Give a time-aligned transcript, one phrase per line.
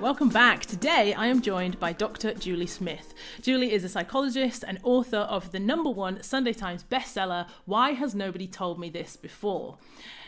[0.00, 0.66] Welcome back.
[0.66, 2.34] Today I am joined by Dr.
[2.34, 3.14] Julie Smith.
[3.42, 8.14] Julie is a psychologist and author of the number one Sunday Times bestseller, Why Has
[8.14, 9.78] Nobody Told Me This Before?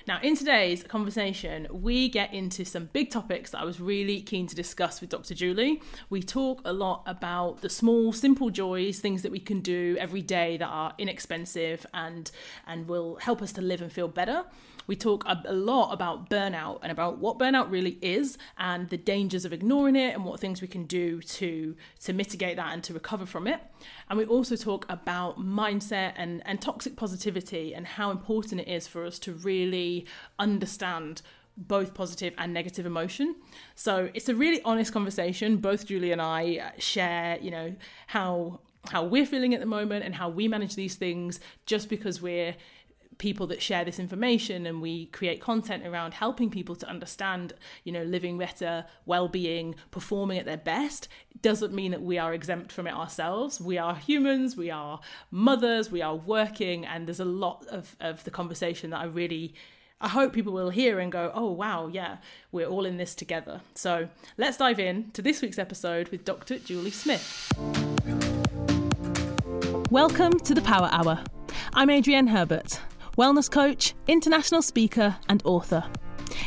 [0.08, 4.46] Now, in today's conversation, we get into some big topics that I was really keen
[4.46, 5.34] to discuss with Dr.
[5.34, 5.82] Julie.
[6.08, 10.22] We talk a lot about the small, simple joys, things that we can do every
[10.22, 12.30] day that are inexpensive and
[12.66, 14.46] and will help us to live and feel better.
[14.86, 18.96] We talk a, a lot about burnout and about what burnout really is and the
[18.96, 22.82] dangers of ignoring it and what things we can do to to mitigate that and
[22.88, 23.60] to recover from it.
[24.08, 28.88] And we also talk about mindset and, and toxic positivity and how important it is
[28.88, 30.06] for us to really
[30.38, 31.22] understand
[31.56, 33.34] both positive and negative emotion.
[33.74, 35.56] So it's a really honest conversation.
[35.56, 37.74] Both Julie and I uh, share, you know,
[38.08, 38.60] how
[38.90, 42.54] how we're feeling at the moment and how we manage these things just because we're
[43.18, 47.52] people that share this information and we create content around helping people to understand
[47.84, 51.08] you know living better well-being performing at their best
[51.42, 55.00] doesn't mean that we are exempt from it ourselves we are humans we are
[55.32, 59.52] mothers we are working and there's a lot of, of the conversation that i really
[60.00, 62.18] I hope people will hear and go, oh, wow, yeah,
[62.52, 63.62] we're all in this together.
[63.74, 66.60] So let's dive in to this week's episode with Dr.
[66.60, 67.52] Julie Smith.
[69.90, 71.24] Welcome to the Power Hour.
[71.74, 72.78] I'm Adrienne Herbert
[73.18, 75.84] wellness coach, international speaker, and author.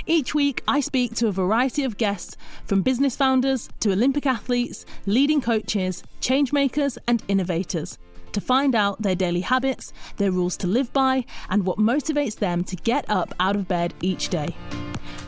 [0.05, 4.85] Each week, I speak to a variety of guests from business founders to Olympic athletes,
[5.05, 7.97] leading coaches, changemakers, and innovators
[8.33, 12.63] to find out their daily habits, their rules to live by, and what motivates them
[12.65, 14.55] to get up out of bed each day.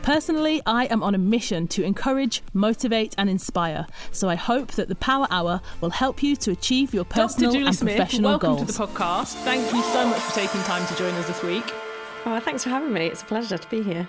[0.02, 3.88] Personally, I am on a mission to encourage, motivate, and inspire.
[4.12, 7.76] So I hope that the Power Hour will help you to achieve your personal and
[7.76, 8.78] Smith, professional welcome goals.
[8.78, 9.34] Welcome to the podcast.
[9.44, 11.64] Thank you so much for taking time to join us this week.
[12.26, 13.08] Oh, thanks for having me.
[13.08, 14.08] It's a pleasure to be here.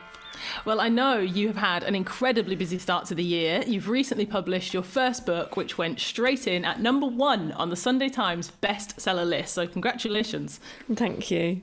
[0.64, 3.62] Well, I know you have had an incredibly busy start to the year.
[3.66, 7.76] You've recently published your first book, which went straight in at number one on the
[7.76, 9.54] Sunday Times bestseller list.
[9.54, 10.60] So, congratulations.
[10.94, 11.62] Thank you.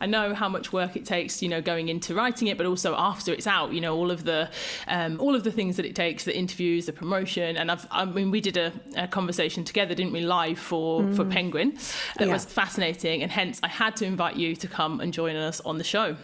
[0.00, 2.94] I know how much work it takes, you know, going into writing it, but also
[2.96, 4.50] after it's out, you know, all of the
[4.88, 8.04] um, all of the things that it takes, the interviews, the promotion, and I've, I
[8.04, 11.16] mean, we did a, a conversation together, didn't we, live for mm.
[11.16, 11.72] for Penguin?
[12.20, 12.32] It yeah.
[12.32, 15.78] was fascinating, and hence I had to invite you to come and join us on
[15.78, 16.16] the show.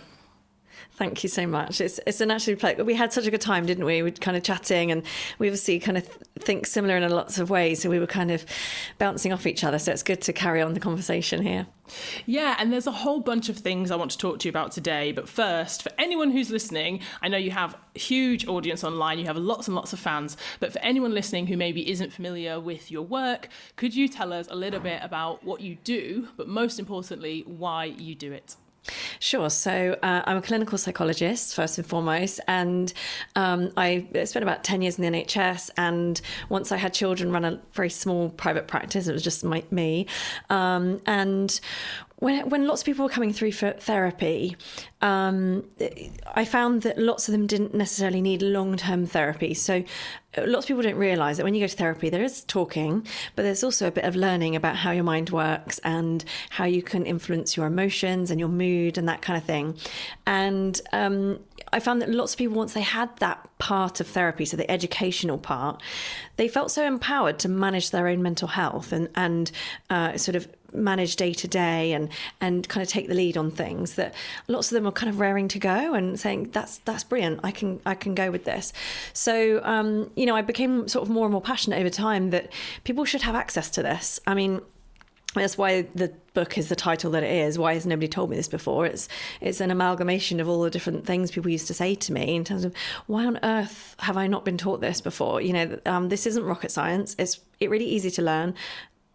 [0.94, 1.80] Thank you so much.
[1.80, 2.84] It's it's an absolute pleasure.
[2.84, 4.02] We had such a good time, didn't we?
[4.02, 5.02] We were kind of chatting, and
[5.38, 6.06] we obviously kind of
[6.38, 7.80] think similar in lots of ways.
[7.80, 8.44] So we were kind of
[8.98, 9.78] bouncing off each other.
[9.78, 11.66] So it's good to carry on the conversation here.
[12.26, 14.72] Yeah, and there's a whole bunch of things I want to talk to you about
[14.72, 15.12] today.
[15.12, 19.24] But first, for anyone who's listening, I know you have a huge audience online, you
[19.26, 20.36] have lots and lots of fans.
[20.60, 24.46] But for anyone listening who maybe isn't familiar with your work, could you tell us
[24.50, 28.56] a little bit about what you do, but most importantly, why you do it?
[29.20, 29.48] Sure.
[29.50, 32.92] So uh, I'm a clinical psychologist first and foremost, and
[33.36, 35.70] um, I spent about ten years in the NHS.
[35.76, 39.06] And once I had children, run a very small private practice.
[39.06, 40.06] It was just my, me,
[40.50, 41.60] um, and
[42.16, 44.56] when when lots of people were coming through for therapy,
[45.00, 45.64] um,
[46.34, 49.54] I found that lots of them didn't necessarily need long term therapy.
[49.54, 49.82] So
[50.38, 53.06] lots of people don't realise that when you go to therapy, there is talking,
[53.36, 56.82] but there's also a bit of learning about how your mind works and how you
[56.82, 59.76] can influence your emotions and your mood and that kind of thing.
[60.26, 61.40] And um,
[61.72, 64.70] I found that lots of people, once they had that part of therapy, so the
[64.70, 65.82] educational part,
[66.36, 69.50] they felt so empowered to manage their own mental health and and
[69.90, 72.08] uh, sort of manage day to day and
[72.40, 74.14] and kind of take the lead on things that
[74.48, 77.50] lots of them are kind of raring to go and saying that's that's brilliant I
[77.50, 78.72] can I can go with this
[79.12, 82.52] so um, you know I became sort of more and more passionate over time that
[82.84, 84.60] people should have access to this I mean
[85.34, 87.58] that's why the book is the title that it is.
[87.58, 88.84] Why has nobody told me this before?
[88.86, 89.08] It's
[89.40, 92.44] it's an amalgamation of all the different things people used to say to me in
[92.44, 92.74] terms of
[93.06, 95.40] why on earth have I not been taught this before?
[95.40, 97.16] You know, um, this isn't rocket science.
[97.18, 98.54] It's it really easy to learn,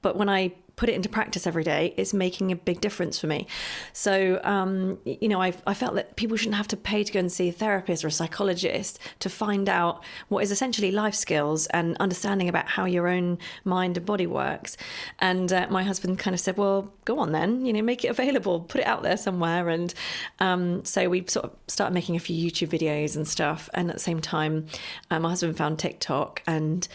[0.01, 3.25] but when I put it into practice every day, it's making a big difference for
[3.25, 3.47] me.
[3.93, 7.19] So, um, you know, I, I felt that people shouldn't have to pay to go
[7.19, 11.65] and see a therapist or a psychologist to find out what is essentially life skills
[11.68, 14.77] and understanding about how your own mind and body works.
[15.18, 18.09] And uh, my husband kind of said, well, go on then, you know, make it
[18.09, 19.69] available, put it out there somewhere.
[19.69, 19.91] And
[20.39, 23.68] um, so we sort of started making a few YouTube videos and stuff.
[23.74, 24.68] And at the same time,
[25.09, 26.88] uh, my husband found TikTok and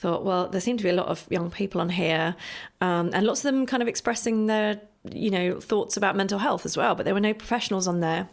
[0.00, 2.34] thought, well, there seem to be a lot of young people on here,
[2.80, 4.80] um, and lots of them kind of expressing their,
[5.12, 6.94] you know, thoughts about mental health as well.
[6.94, 8.28] But there were no professionals on there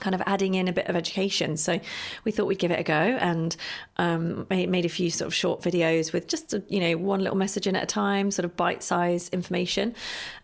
[0.00, 1.56] kind of adding in a bit of education.
[1.56, 1.78] So
[2.24, 3.54] we thought we'd give it a go and
[3.98, 7.36] um, made, a few sort of short videos with just, a, you know, one little
[7.36, 9.94] message in at a time, sort of bite size information.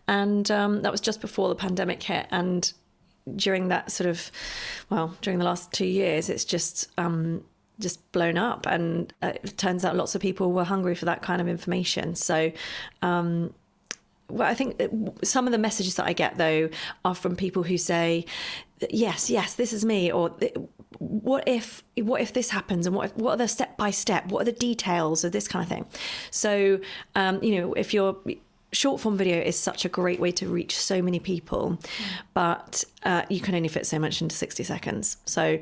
[0.07, 2.27] And um, that was just before the pandemic hit.
[2.29, 2.71] And
[3.35, 4.31] during that sort of,
[4.89, 7.43] well, during the last two years, it's just, um,
[7.79, 8.65] just blown up.
[8.65, 12.15] And it turns out lots of people were hungry for that kind of information.
[12.15, 12.51] So,
[13.01, 13.53] um,
[14.29, 14.81] well, I think
[15.23, 16.69] some of the messages that I get though
[17.05, 18.25] are from people who say,
[18.89, 20.35] "Yes, yes, this is me," or
[20.99, 24.25] "What if, what if this happens?" and what, if, what are the step by step?
[24.27, 25.85] What are the details of this kind of thing?
[26.29, 26.79] So,
[27.15, 28.17] um, you know, if you're
[28.73, 31.79] short form video is such a great way to reach so many people,
[32.33, 35.17] but uh, you can only fit so much into 60 seconds.
[35.25, 35.59] So,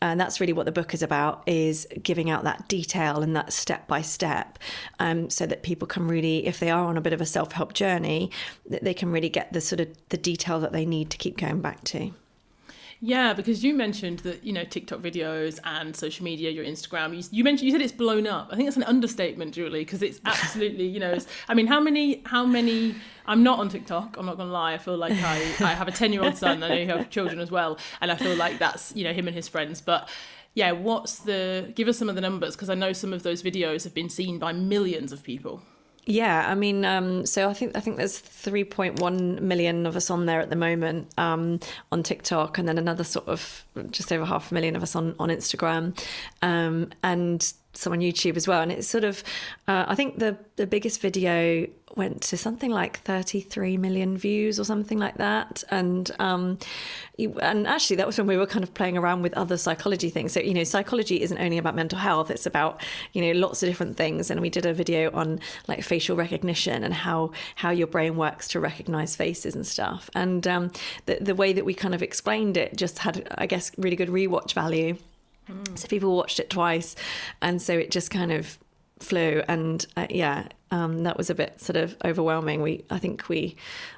[0.00, 3.52] and that's really what the book is about is giving out that detail and that
[3.52, 4.58] step by step
[4.98, 7.72] um, so that people can really if they are on a bit of a self-help
[7.72, 8.30] journey
[8.68, 11.36] that they can really get the sort of the detail that they need to keep
[11.36, 12.12] going back to
[13.00, 17.16] yeah, because you mentioned that you know TikTok videos and social media, your Instagram.
[17.16, 18.48] You, you mentioned you said it's blown up.
[18.50, 21.16] I think that's an understatement, Julie, because it's absolutely you know.
[21.48, 22.96] I mean, how many how many?
[23.26, 24.16] I'm not on TikTok.
[24.16, 24.74] I'm not gonna lie.
[24.74, 26.62] I feel like I I have a ten year old son.
[26.62, 29.28] I know you have children as well, and I feel like that's you know him
[29.28, 30.08] and his friends, but
[30.54, 33.44] yeah, what's the give us some of the numbers because I know some of those
[33.44, 35.62] videos have been seen by millions of people.
[36.10, 40.24] Yeah, I mean, um, so I think I think there's 3.1 million of us on
[40.24, 41.60] there at the moment um,
[41.92, 45.14] on TikTok, and then another sort of just over half a million of us on
[45.18, 45.94] on Instagram,
[46.40, 48.60] um, and some on YouTube as well.
[48.60, 49.22] And it's sort of,
[49.66, 51.66] uh, I think the the biggest video
[51.96, 55.64] went to something like 33 million views or something like that.
[55.70, 56.58] And um,
[57.18, 60.32] and actually, that was when we were kind of playing around with other psychology things.
[60.32, 62.82] So you know, psychology isn't only about mental health; it's about
[63.12, 64.30] you know lots of different things.
[64.30, 68.48] And we did a video on like facial recognition and how how your brain works
[68.48, 70.10] to recognize faces and stuff.
[70.14, 70.72] And um,
[71.06, 74.08] the the way that we kind of explained it just had, I guess, really good
[74.08, 74.96] rewatch value.
[75.74, 76.94] So people watched it twice,
[77.42, 78.58] and so it just kind of
[79.00, 79.42] flew.
[79.48, 82.62] And uh, yeah, um, that was a bit sort of overwhelming.
[82.62, 83.56] We, I think we,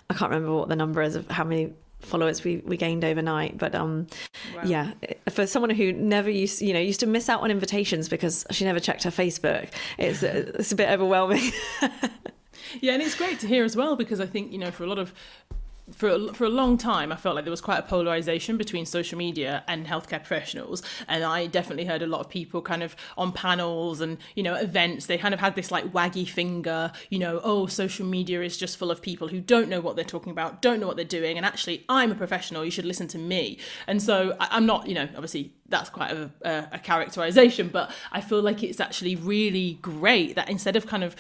[0.08, 3.58] I can't remember what the number is of how many followers we, we gained overnight
[3.58, 4.06] but um
[4.55, 4.62] wow.
[4.64, 4.93] yeah
[5.29, 8.64] for someone who never used you know used to miss out on invitations because she
[8.64, 9.69] never checked her facebook
[9.99, 11.53] it's it's a bit overwhelming
[12.81, 14.87] yeah and it's great to hear as well because i think you know for a
[14.87, 15.12] lot of
[15.93, 18.87] for a, for a long time, I felt like there was quite a polarization between
[18.87, 22.97] social media and healthcare professionals, and I definitely heard a lot of people kind of
[23.17, 25.07] on panels and you know events.
[25.07, 28.77] They kind of had this like waggy finger, you know, oh, social media is just
[28.77, 31.37] full of people who don't know what they're talking about, don't know what they're doing,
[31.37, 32.65] and actually, I'm a professional.
[32.65, 33.59] You should listen to me.
[33.87, 37.91] And so I, am not, you know, obviously that's quite a, a, a characterization, but
[38.13, 41.17] I feel like it's actually really great that instead of kind of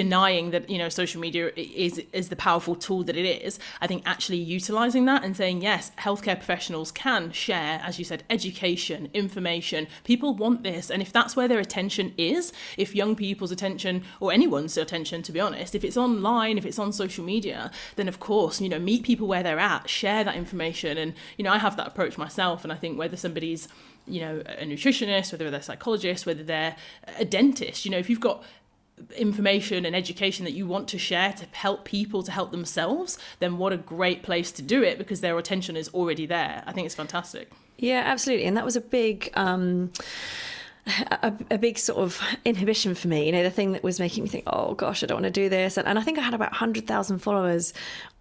[0.00, 3.86] denying that you know social media is is the powerful tool that it is i
[3.86, 9.08] think actually utilizing that and saying yes healthcare professionals can share as you said education
[9.14, 9.86] information.
[10.04, 10.90] People want this.
[10.90, 15.32] And if that's where their attention is if young people's attention or anyone's attention to
[15.32, 18.78] be honest if it's online if it's on social media then of course you know
[18.78, 20.98] meet people where they're at share that information.
[20.98, 22.64] And you know i have that approach myself.
[22.64, 23.68] And i think whether somebody's
[24.06, 26.76] you know a nutritionist whether they're a psychologist whether they're
[27.18, 28.44] a dentist you know if you've got
[29.16, 33.58] information and education that you want to share to help people to help themselves, then
[33.58, 36.62] what a great place to do it because their attention is already there.
[36.66, 37.50] I think it's fantastic.
[37.78, 38.46] Yeah, absolutely.
[38.46, 39.30] And that was a big.
[39.34, 39.92] Um
[41.10, 43.26] a, a, big sort of inhibition for me.
[43.26, 45.40] You know, the thing that was making me think, oh gosh, I don't want to
[45.40, 45.76] do this.
[45.76, 47.72] And, and I think I had about 100,000 followers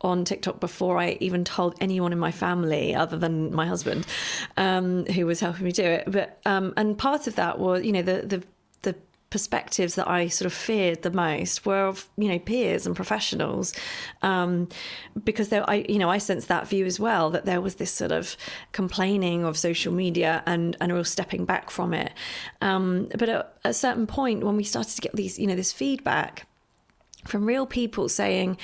[0.02, 4.08] on TikTok before I even told anyone in my family, other than my husband,
[4.58, 6.06] um, who was helping me do it.
[6.08, 8.46] But um, and part of that was, you know, the the the
[9.36, 13.74] perspectives that I sort of feared the most were of you know peers and professionals,
[14.22, 14.70] um,
[15.26, 17.92] because there, I you know I sensed that view as well that there was this
[17.92, 18.38] sort of
[18.72, 22.14] complaining of social media and and a real stepping back from it.
[22.62, 25.74] Um, but at a certain point, when we started to get these you know this
[25.74, 26.48] feedback
[27.28, 28.58] from real people saying,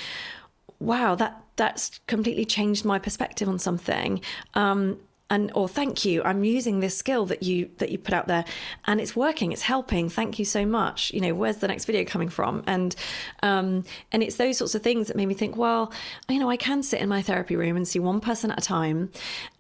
[0.80, 4.22] "Wow, that that's completely changed my perspective on something."
[4.54, 5.02] Um,
[5.32, 6.22] and or thank you.
[6.24, 8.46] I'm using this skill that you that you put out there
[8.86, 10.10] and it's working it's helping.
[10.10, 11.12] Thank you so much.
[11.12, 12.64] You know where's the next video coming from?
[12.68, 12.96] And
[13.42, 15.92] um, and it's those sorts of things that made me think well
[16.30, 18.62] you know i can sit in my therapy room and see one person at a
[18.62, 19.10] time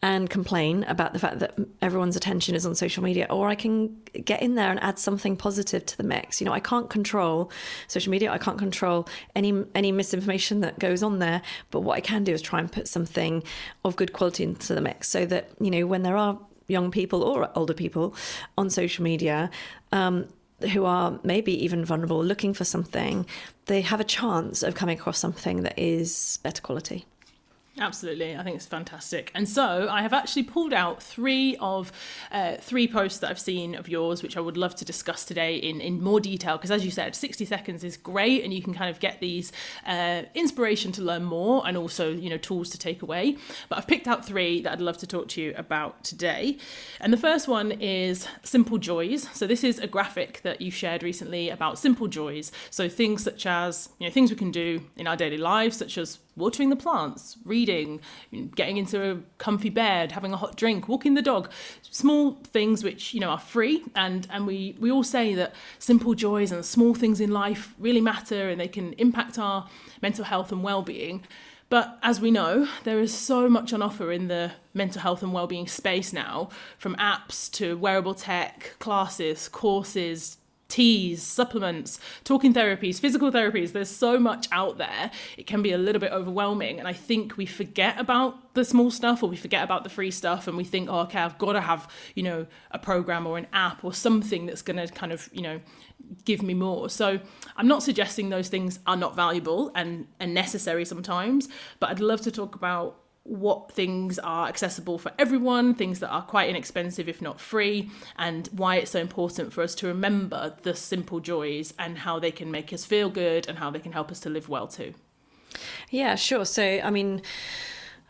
[0.01, 3.95] and complain about the fact that everyone's attention is on social media or i can
[4.25, 6.41] get in there and add something positive to the mix.
[6.41, 7.51] You know i can't control
[7.87, 8.31] social media.
[8.31, 12.33] I can't control any any misinformation that goes on there but what i can do
[12.33, 13.43] is try and put something
[13.85, 17.23] of good quality into the mix so that you know, when there are young people
[17.23, 18.15] or older people
[18.57, 19.49] on social media
[19.91, 20.27] um,
[20.73, 23.25] who are maybe even vulnerable, looking for something,
[23.65, 27.05] they have a chance of coming across something that is better quality.
[27.79, 29.31] Absolutely, I think it's fantastic.
[29.33, 31.93] And so I have actually pulled out three of
[32.29, 35.55] uh, three posts that I've seen of yours, which I would love to discuss today
[35.55, 36.57] in, in more detail.
[36.57, 39.53] Because as you said, 60 seconds is great, and you can kind of get these
[39.87, 43.37] uh, inspiration to learn more, and also you know tools to take away.
[43.69, 46.57] But I've picked out three that I'd love to talk to you about today.
[46.99, 49.29] And the first one is simple joys.
[49.31, 52.51] So this is a graphic that you shared recently about simple joys.
[52.69, 55.97] So things such as you know things we can do in our daily lives, such
[55.97, 58.01] as watering the plants, reading,
[58.55, 61.49] getting into a comfy bed, having a hot drink, walking the dog,
[61.83, 66.13] small things which you know are free and and we we all say that simple
[66.13, 69.69] joys and small things in life really matter and they can impact our
[70.01, 71.23] mental health and well-being.
[71.69, 75.31] But as we know, there is so much on offer in the mental health and
[75.31, 80.35] well-being space now, from apps to wearable tech, classes, courses,
[80.71, 83.73] teas, supplements, talking therapies, physical therapies.
[83.73, 85.11] There's so much out there.
[85.37, 86.79] It can be a little bit overwhelming.
[86.79, 90.11] And I think we forget about the small stuff or we forget about the free
[90.11, 93.37] stuff and we think, oh, okay, I've got to have, you know, a program or
[93.37, 95.59] an app or something that's going to kind of, you know,
[96.23, 96.89] give me more.
[96.89, 97.19] So
[97.57, 101.49] I'm not suggesting those things are not valuable and, and necessary sometimes,
[101.79, 106.23] but I'd love to talk about what things are accessible for everyone, things that are
[106.23, 110.75] quite inexpensive, if not free, and why it's so important for us to remember the
[110.75, 114.11] simple joys and how they can make us feel good and how they can help
[114.11, 114.93] us to live well too.
[115.89, 116.45] Yeah, sure.
[116.45, 117.21] So, I mean,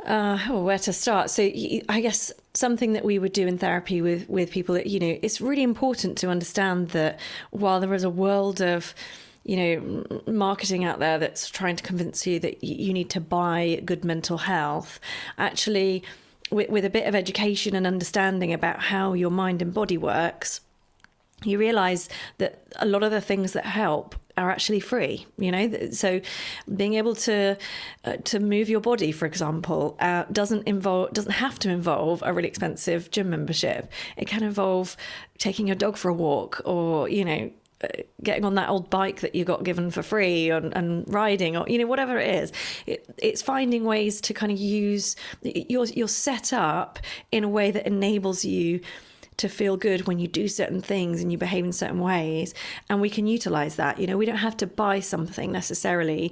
[0.06, 1.30] uh, oh, where to start?
[1.30, 5.00] So, I guess something that we would do in therapy with with people that you
[5.00, 7.20] know, it's really important to understand that
[7.52, 8.96] while there is a world of
[9.44, 13.82] you know, marketing out there that's trying to convince you that you need to buy
[13.86, 15.00] good mental health,
[15.38, 16.04] actually,
[16.52, 20.62] with, with a bit of education and understanding about how your mind and body works,
[21.44, 22.08] you realize
[22.38, 25.90] that a lot of the things that help are actually free you know?
[25.92, 26.22] So
[26.74, 27.58] being able to
[28.06, 32.32] uh, to move your body for example uh, doesn't involve doesn't have to involve a
[32.32, 33.92] really expensive gym membership.
[34.18, 34.96] It can involve
[35.38, 37.52] taking your dog for a walk or you know
[38.24, 41.68] getting on that old bike that you got given for free and, and riding or
[41.68, 42.52] you know whatever it is
[42.86, 47.00] it, it's finding ways to kind of use you're, you're set up
[47.32, 48.80] in a way that enables you
[49.38, 52.54] to feel good when you do certain things and you behave in certain ways.
[52.90, 54.00] And we can utilize that.
[54.00, 56.32] You know we don't have to buy something necessarily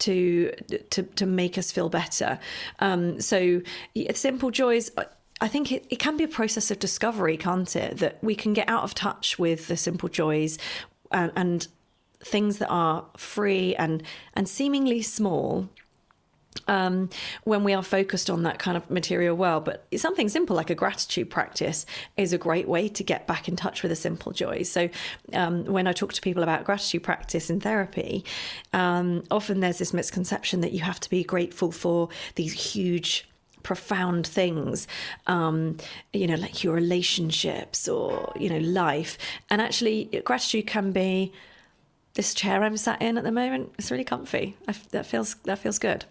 [0.00, 0.52] to
[0.90, 2.38] to to make us feel better.
[2.78, 3.62] Um, so
[4.14, 4.90] simple joys
[5.40, 7.98] I think it, it can be a process of discovery, can't it?
[7.98, 10.58] That we can get out of touch with the simple joys
[11.10, 11.68] and, and
[12.20, 14.02] things that are free and
[14.34, 15.68] and seemingly small
[16.68, 17.10] um,
[17.44, 19.64] when we are focused on that kind of material world.
[19.64, 23.56] But something simple like a gratitude practice is a great way to get back in
[23.56, 24.70] touch with the simple joys.
[24.70, 24.88] So
[25.32, 28.24] um, when I talk to people about gratitude practice in therapy,
[28.72, 33.28] um, often there's this misconception that you have to be grateful for these huge
[33.66, 34.86] profound things,
[35.26, 35.76] um,
[36.12, 39.18] you know, like your relationships or, you know, life.
[39.50, 41.32] And actually, gratitude can be
[42.14, 43.72] this chair I'm sat in at the moment.
[43.76, 44.56] It's really comfy.
[44.68, 46.04] I, that feels that feels good.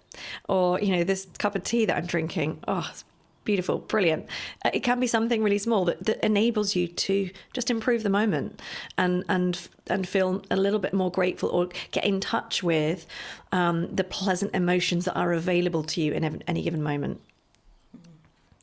[0.50, 2.60] Or you know, this cup of tea that I'm drinking.
[2.68, 3.06] Oh, it's
[3.46, 4.26] beautiful, brilliant.
[4.66, 8.10] Uh, it can be something really small that, that enables you to just improve the
[8.10, 8.62] moment
[8.98, 13.08] and and and feel a little bit more grateful or get in touch with
[13.54, 17.22] um, the pleasant emotions that are available to you in any given moment.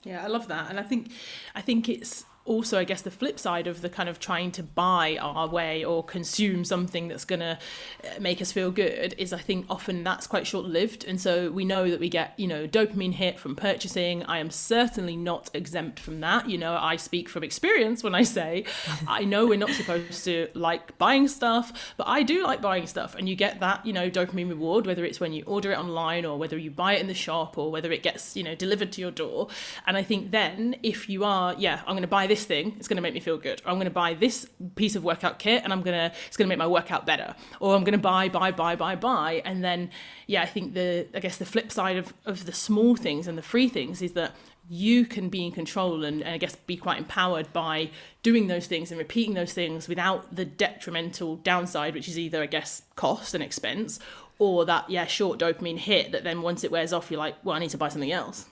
[0.04, 1.10] Yeah, I love that, and I think
[1.54, 4.62] I think it's also i guess the flip side of the kind of trying to
[4.62, 7.58] buy our way or consume something that's going to
[8.04, 11.50] uh, make us feel good is i think often that's quite short lived and so
[11.50, 14.22] we know that we get you know dopamine hit from purchasing.
[14.24, 16.48] I am certainly not exempt from that.
[16.48, 18.64] You know i speak from experience when i say
[19.06, 23.14] i know we're not supposed to like buying stuff but i do like buying stuff.
[23.14, 26.24] And you get that you know dopamine reward whether it's when you order it online
[26.24, 28.92] or whether you buy it in the shop or whether it gets you know delivered
[28.92, 29.48] to your door.
[29.86, 32.88] And i think then if you are yeah i'm going to buy this thing, it's
[32.88, 33.60] going to make me feel good.
[33.64, 36.36] Or I'm going to buy this piece of workout kit and I'm going to, it's
[36.36, 37.34] going to make my workout better.
[37.60, 39.42] Or I'm going to buy, buy, buy, buy, buy.
[39.44, 39.90] And then,
[40.26, 43.36] yeah, I think the, I guess the flip side of, of the small things and
[43.36, 44.34] the free things is that
[44.70, 47.90] you can be in control and, and, I guess be quite empowered by
[48.22, 52.46] doing those things and repeating those things without the detrimental downside, which is either, I
[52.46, 53.98] guess, cost and expense,
[54.38, 57.56] or that, yeah, short dopamine hit that then once it wears off, you're like, well,
[57.56, 58.46] I need to buy something else.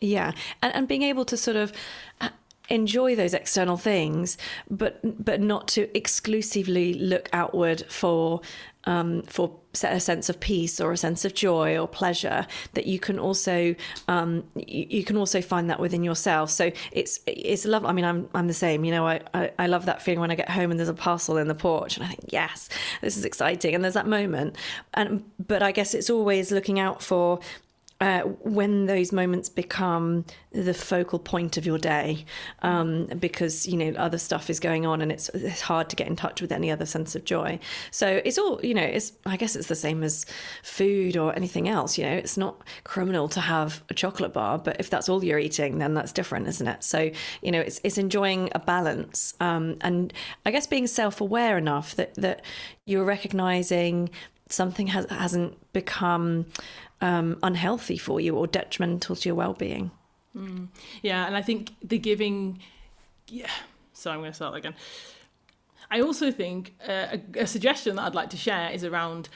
[0.00, 0.32] Yeah.
[0.62, 1.72] And, and being able to sort of
[2.68, 4.38] enjoy those external things,
[4.70, 8.40] but but not to exclusively look outward for
[8.86, 12.46] um, for a sense of peace or a sense of joy or pleasure.
[12.74, 13.74] That you can also
[14.08, 16.50] um, you, you, can also find that within yourself.
[16.50, 17.88] So it's it's lovely.
[17.88, 18.84] I mean, I'm I'm the same.
[18.84, 20.94] You know, I, I I love that feeling when I get home and there's a
[20.94, 22.68] parcel in the porch, and I think, yes,
[23.00, 23.74] this is exciting.
[23.74, 24.56] And there's that moment.
[24.94, 27.40] And but I guess it's always looking out for
[28.04, 32.26] uh, when those moments become the focal point of your day
[32.60, 36.06] um, because you know other stuff is going on and it's it's hard to get
[36.06, 37.58] in touch with any other sense of joy.
[37.90, 40.26] So it's all you know it's i guess it's the same as
[40.62, 44.76] food or anything else you know it's not criminal to have a chocolate bar but
[44.78, 46.84] if that's all you're eating then that's different isn't it?
[46.84, 50.12] So you know it's it's enjoying a balance um, and
[50.44, 52.42] i guess being self-aware enough that that
[52.84, 54.10] you're recognizing
[54.50, 56.46] something has, hasn't become
[57.00, 59.90] um, unhealthy for you or detrimental to your well-being
[60.36, 60.68] mm.
[61.02, 62.58] yeah and i think the giving
[63.28, 63.50] yeah
[63.92, 64.74] so i'm going to start again
[65.90, 69.28] i also think uh, a, a suggestion that i'd like to share is around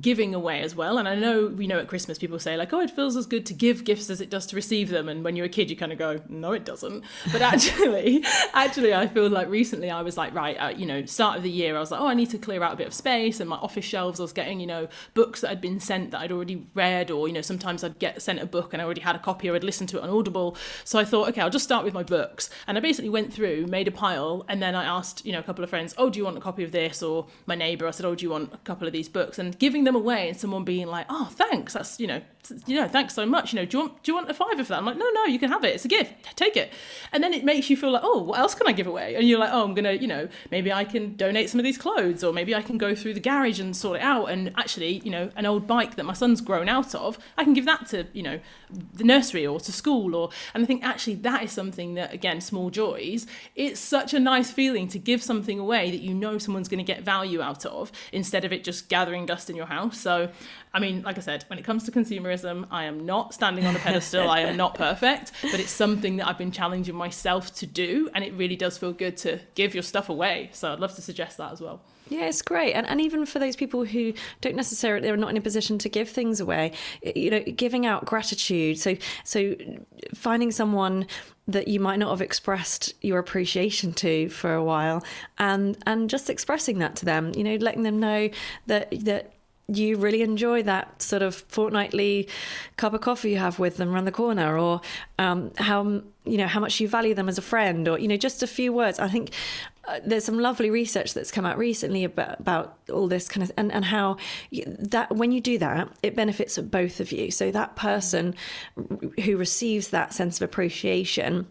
[0.00, 0.98] giving away as well.
[0.98, 3.46] And I know, you know, at Christmas people say like, oh, it feels as good
[3.46, 5.08] to give gifts as it does to receive them.
[5.08, 7.04] And when you're a kid, you kind of go, no, it doesn't.
[7.32, 11.36] But actually, actually, I feel like recently I was like, right, uh, you know, start
[11.36, 12.94] of the year, I was like, oh, I need to clear out a bit of
[12.94, 13.40] space.
[13.40, 16.20] And my office shelves, I was getting, you know, books that had been sent that
[16.20, 19.02] I'd already read, or, you know, sometimes I'd get sent a book and I already
[19.02, 20.56] had a copy or I'd listened to it on Audible.
[20.84, 22.50] So I thought, okay, I'll just start with my books.
[22.66, 25.42] And I basically went through, made a pile, and then I asked, you know, a
[25.42, 27.02] couple of friends, oh, do you want a copy of this?
[27.02, 29.38] Or my neighbour, I said, oh, do you want a couple of these books?
[29.38, 31.72] And giving them away and someone being like, "Oh, thanks.
[31.74, 32.20] That's you know,
[32.66, 33.52] you know, thanks so much.
[33.52, 35.08] You know, do you want do you want a five of that?" I'm like, "No,
[35.10, 35.74] no, you can have it.
[35.74, 36.14] It's a gift.
[36.36, 36.72] Take it."
[37.12, 39.28] And then it makes you feel like, "Oh, what else can I give away?" And
[39.28, 42.24] you're like, "Oh, I'm gonna, you know, maybe I can donate some of these clothes,
[42.24, 44.26] or maybe I can go through the garage and sort it out.
[44.26, 47.52] And actually, you know, an old bike that my son's grown out of, I can
[47.52, 50.14] give that to you know, the nursery or to school.
[50.14, 53.26] Or and I think actually that is something that again, small joys.
[53.54, 56.92] It's such a nice feeling to give something away that you know someone's going to
[56.92, 60.00] get value out of instead of it just gathering dust in your house.
[60.00, 60.30] So
[60.74, 63.76] I mean, like I said, when it comes to consumerism, I am not standing on
[63.76, 64.28] a pedestal.
[64.28, 68.10] I am not perfect, but it's something that I've been challenging myself to do.
[68.12, 70.50] And it really does feel good to give your stuff away.
[70.52, 71.80] So I'd love to suggest that as well.
[72.08, 72.72] Yeah, it's great.
[72.72, 75.88] And, and even for those people who don't necessarily, they're not in a position to
[75.88, 78.78] give things away, you know, giving out gratitude.
[78.78, 79.54] So, so
[80.12, 81.06] finding someone
[81.46, 85.04] that you might not have expressed your appreciation to for a while
[85.38, 88.30] and and just expressing that to them you know letting them know
[88.66, 89.34] that that
[89.68, 92.28] you really enjoy that sort of fortnightly
[92.76, 94.80] cup of coffee you have with them around the corner or
[95.18, 98.16] um, how you know how much you value them as a friend or you know
[98.16, 98.98] just a few words.
[98.98, 99.30] I think
[99.86, 103.52] uh, there's some lovely research that's come out recently about, about all this kind of
[103.56, 104.16] and, and how
[104.52, 107.30] that when you do that it benefits both of you.
[107.30, 108.34] So that person
[109.24, 111.46] who receives that sense of appreciation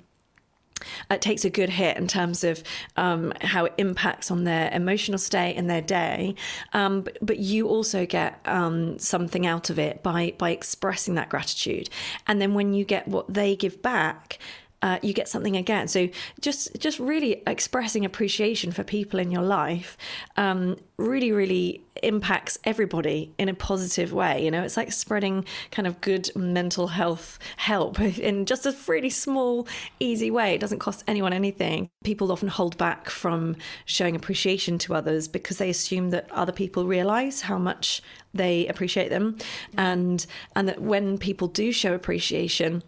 [1.09, 2.63] it takes a good hit in terms of
[2.97, 6.35] um, how it impacts on their emotional state and their day.
[6.73, 11.29] Um, but, but, you also get um, something out of it by by expressing that
[11.29, 11.89] gratitude,
[12.27, 14.39] and then when you get what they give back,
[14.83, 15.87] uh, you get something again.
[15.87, 16.09] So
[16.41, 19.97] just just really expressing appreciation for people in your life
[20.35, 24.43] um, really really impacts everybody in a positive way.
[24.43, 29.09] You know, it's like spreading kind of good mental health help in just a really
[29.09, 29.67] small,
[30.01, 30.53] easy way.
[30.53, 31.89] It doesn't cost anyone anything.
[32.03, 36.85] People often hold back from showing appreciation to others because they assume that other people
[36.85, 38.01] realize how much
[38.33, 39.37] they appreciate them,
[39.77, 40.25] and
[40.57, 42.83] and that when people do show appreciation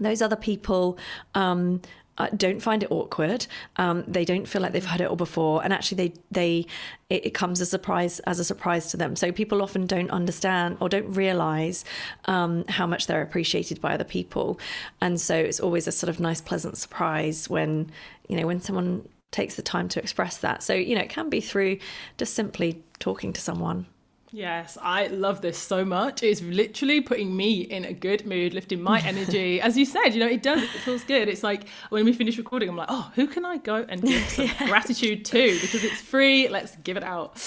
[0.00, 0.98] those other people
[1.34, 1.80] um,
[2.18, 3.46] uh, don't find it awkward.
[3.76, 6.66] Um, they don't feel like they've heard it all before, and actually, they they
[7.08, 9.14] it, it, comes as a surprise as a surprise to them.
[9.14, 11.84] So people often don't understand or don't realize
[12.24, 14.58] um, how much they're appreciated by other people,
[15.00, 17.90] and so it's always a sort of nice, pleasant surprise when
[18.28, 20.62] you know when someone takes the time to express that.
[20.62, 21.78] So you know, it can be through
[22.16, 23.86] just simply talking to someone.
[24.30, 26.22] Yes, I love this so much.
[26.22, 29.60] It's literally putting me in a good mood, lifting my energy.
[29.60, 31.28] As you said, you know, it does, it feels good.
[31.28, 34.22] It's like when we finish recording, I'm like, oh, who can I go and give
[34.28, 34.68] some yeah.
[34.68, 35.60] gratitude to?
[35.60, 36.48] Because it's free.
[36.48, 37.42] Let's give it out.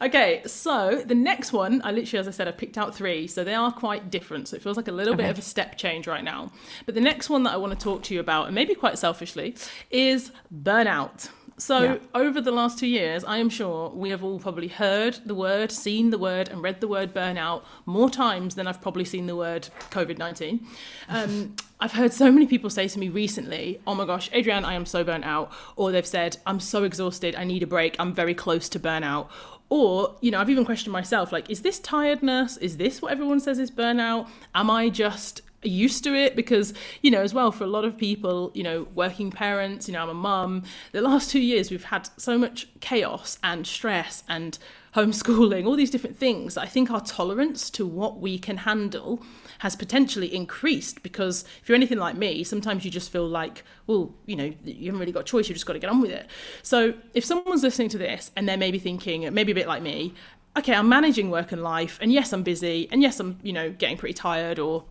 [0.00, 3.26] Okay, so the next one, I literally, as I said, I picked out three.
[3.26, 4.48] So they are quite different.
[4.48, 5.24] So it feels like a little okay.
[5.24, 6.52] bit of a step change right now.
[6.86, 8.98] But the next one that I want to talk to you about, and maybe quite
[8.98, 9.56] selfishly,
[9.90, 11.28] is burnout.
[11.56, 11.96] So, yeah.
[12.14, 15.70] over the last two years, I am sure we have all probably heard the word,
[15.70, 19.36] seen the word, and read the word burnout more times than I've probably seen the
[19.36, 20.66] word COVID 19.
[21.08, 24.74] Um, I've heard so many people say to me recently, oh my gosh, Adrienne, I
[24.74, 25.52] am so burnt out.
[25.76, 29.28] Or they've said, I'm so exhausted, I need a break, I'm very close to burnout.
[29.68, 32.56] Or, you know, I've even questioned myself like, is this tiredness?
[32.58, 34.28] Is this what everyone says is burnout?
[34.54, 37.96] Am I just used to it because you know as well for a lot of
[37.96, 41.84] people you know working parents you know i'm a mum the last two years we've
[41.84, 44.58] had so much chaos and stress and
[44.94, 46.56] homeschooling all these different things.
[46.56, 49.22] I think our tolerance to what we can handle
[49.58, 54.14] has potentially increased because if you're anything like me sometimes you just feel like well
[54.26, 56.10] you know you haven't really got a choice you just got to get on with
[56.10, 56.28] it.
[56.62, 60.14] So if someone's listening to this and they're maybe thinking maybe a bit like me
[60.56, 63.72] okay, I'm managing work and life, and yes, I'm busy, and yes, I'm, you know,
[63.72, 64.84] getting pretty tired or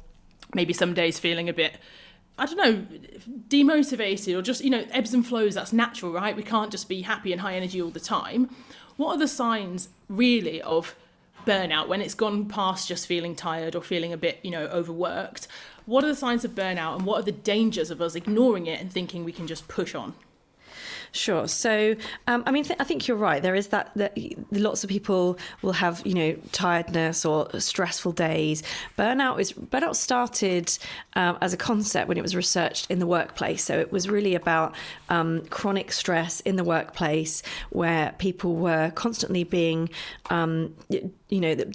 [0.54, 1.78] maybe some days feeling a bit
[2.38, 2.86] I don't know,
[3.48, 6.36] demotivated or just, you know, ebbs and flows, that's natural, right?
[6.36, 8.50] We can't just be happy and high energy all the time.
[8.98, 10.96] What are the signs really of
[11.46, 15.48] burnout when it's gone past just feeling tired or feeling a bit, you know, overworked?
[15.86, 18.80] What are the signs of burnout and what are the dangers of us ignoring it
[18.80, 20.16] and thinking we can just push on?
[21.16, 21.48] Sure.
[21.48, 21.96] So,
[22.26, 23.42] um, I mean, th- I think you're right.
[23.42, 24.18] There is that, that
[24.52, 28.64] lots of people will have, you know, tiredness or stressful days.
[28.98, 30.76] Burnout is burnout started
[31.16, 33.64] um, as a concept when it was researched in the workplace.
[33.64, 34.74] So it was really about
[35.10, 39.92] um, chronic stress in the workplace where people were constantly being
[40.32, 40.74] um,
[41.34, 41.66] you know, the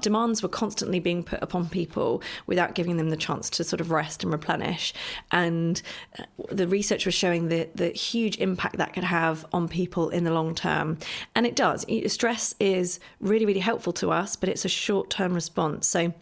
[0.00, 3.90] demands were constantly being put upon people without giving them the chance to sort of
[3.90, 4.94] rest and replenish.
[5.30, 5.82] And
[6.18, 10.24] uh, the research was showing the, the huge impact that could have on people in
[10.24, 10.96] the long term.
[11.34, 11.84] And it does.
[12.10, 15.86] Stress is really, really helpful to us, but it's a short term response.
[15.86, 16.14] So,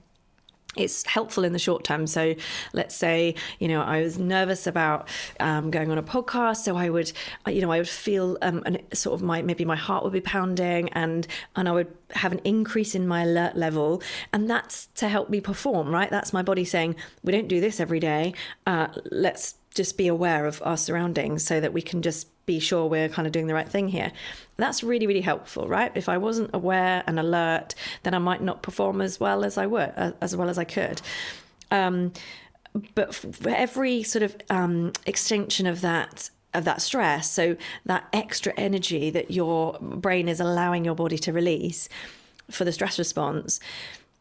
[0.77, 2.07] it's helpful in the short term.
[2.07, 2.35] So,
[2.73, 5.09] let's say, you know, I was nervous about
[5.41, 7.13] um, going on a podcast, so I would,
[7.47, 10.21] you know, I would feel um, an, sort of my maybe my heart would be
[10.21, 15.09] pounding, and and I would have an increase in my alert level, and that's to
[15.09, 16.11] help me perform, right?
[16.11, 18.35] That's my body saying, we don't do this every day.
[18.67, 22.87] Uh, let's just be aware of our surroundings so that we can just be sure
[22.87, 24.13] we're kind of doing the right thing here.
[24.57, 25.93] That's really, really helpful, right?
[25.95, 29.67] If I wasn't aware and alert, then I might not perform as well as I
[29.67, 31.01] would, as well as I could.
[31.71, 32.13] Um,
[32.95, 38.53] but for every sort of um, extinction of that of that stress, so that extra
[38.57, 41.89] energy that your brain is allowing your body to release
[42.49, 43.59] for the stress response,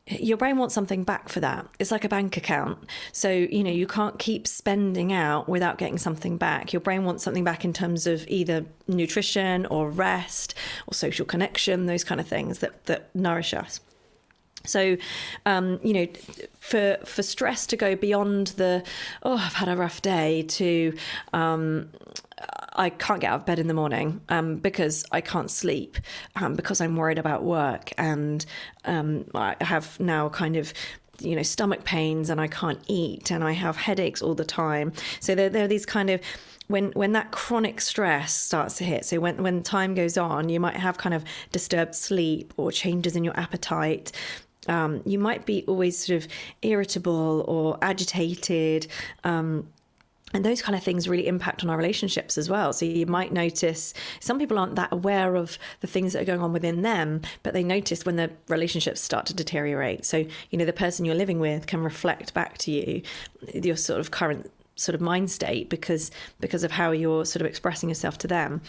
[0.08, 1.66] your brain wants something back for that.
[1.80, 2.78] It's like a bank account.
[3.14, 6.74] So, you know, you can't keep spending out without getting something back.
[6.74, 10.56] Your brain wants something back in terms of either nutrition or rest
[10.88, 13.80] or social connection, those kind of things that, that nourish us.
[14.66, 14.98] So,
[15.46, 16.08] um, you know,
[16.60, 18.84] for for stress to go beyond the
[19.24, 20.96] oh I've had a rough day to
[21.34, 21.90] um,
[22.76, 25.98] I can't get out of bed in the morning um, because I can't sleep
[26.36, 28.46] um, because I'm worried about work and
[28.86, 30.74] um, I have now kind of
[31.20, 34.94] you know stomach pains and I can't eat and I have headaches all the time.
[35.20, 36.22] So there, there are these kind of
[36.68, 40.60] when when that chronic stress starts to hit so when when time goes on you
[40.60, 44.14] might have kind of disturbed sleep or changes in your appetite
[44.70, 46.28] um, you might be always sort of
[46.62, 48.88] irritable or agitated
[49.26, 49.68] um,
[50.34, 52.74] and those kind of things really impact on our relationships as well.
[52.74, 56.42] So you might notice some people aren't that aware of the things that are going
[56.42, 60.06] on within them, but they notice when the relationships start to deteriorate.
[60.06, 63.02] So, you know, the person you're living with can reflect back to you
[63.54, 67.48] your sort of current sort of mind state because because of how you're sort of
[67.48, 68.62] expressing yourself to them.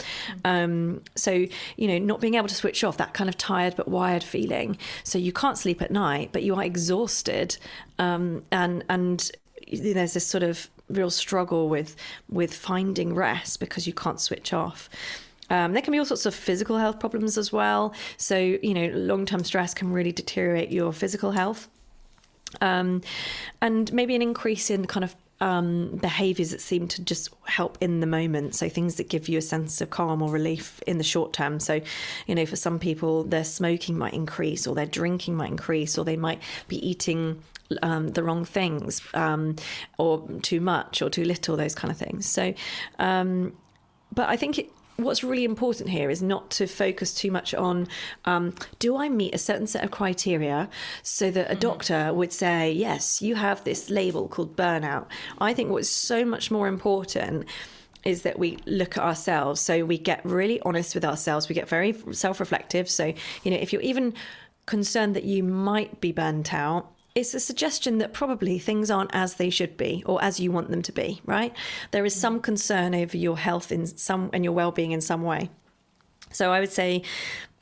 [0.44, 1.46] Um, so
[1.76, 4.76] you know, not being able to switch off that kind of tired but wired feeling.
[5.02, 7.56] So you can't sleep at night, but you are exhausted,
[7.98, 9.30] um, and and
[9.72, 11.96] there's this sort of real struggle with
[12.28, 14.88] with finding rest because you can't switch off.
[15.50, 17.94] Um, there can be all sorts of physical health problems as well.
[18.16, 21.68] So you know, long term stress can really deteriorate your physical health.
[22.60, 23.02] Um,
[23.60, 28.00] and maybe an increase in kind of um, behaviors that seem to just help in
[28.00, 28.54] the moment.
[28.54, 31.60] So things that give you a sense of calm or relief in the short term.
[31.60, 31.80] So,
[32.26, 36.04] you know, for some people, their smoking might increase, or their drinking might increase, or
[36.04, 37.42] they might be eating
[37.82, 39.56] um, the wrong things, um,
[39.98, 42.26] or too much, or too little, those kind of things.
[42.26, 42.54] So,
[42.98, 43.56] um,
[44.12, 47.88] but I think it, what's really important here is not to focus too much on
[48.24, 50.68] um, do I meet a certain set of criteria
[51.02, 51.60] so that a mm-hmm.
[51.60, 55.06] doctor would say, yes, you have this label called burnout.
[55.38, 57.46] I think what's so much more important
[58.04, 59.60] is that we look at ourselves.
[59.60, 61.48] So we get really honest with ourselves.
[61.48, 62.88] We get very self reflective.
[62.88, 64.14] So, you know, if you're even
[64.66, 69.34] concerned that you might be burnt out, it's a suggestion that probably things aren't as
[69.34, 71.54] they should be or as you want them to be, right?
[71.92, 75.50] There is some concern over your health in some and your well-being in some way.
[76.32, 77.02] So I would say,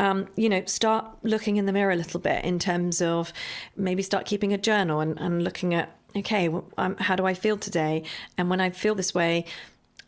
[0.00, 3.32] um, you know, start looking in the mirror a little bit in terms of
[3.76, 7.34] maybe start keeping a journal and, and looking at, okay, well, um, how do I
[7.34, 8.04] feel today?
[8.38, 9.44] And when I feel this way,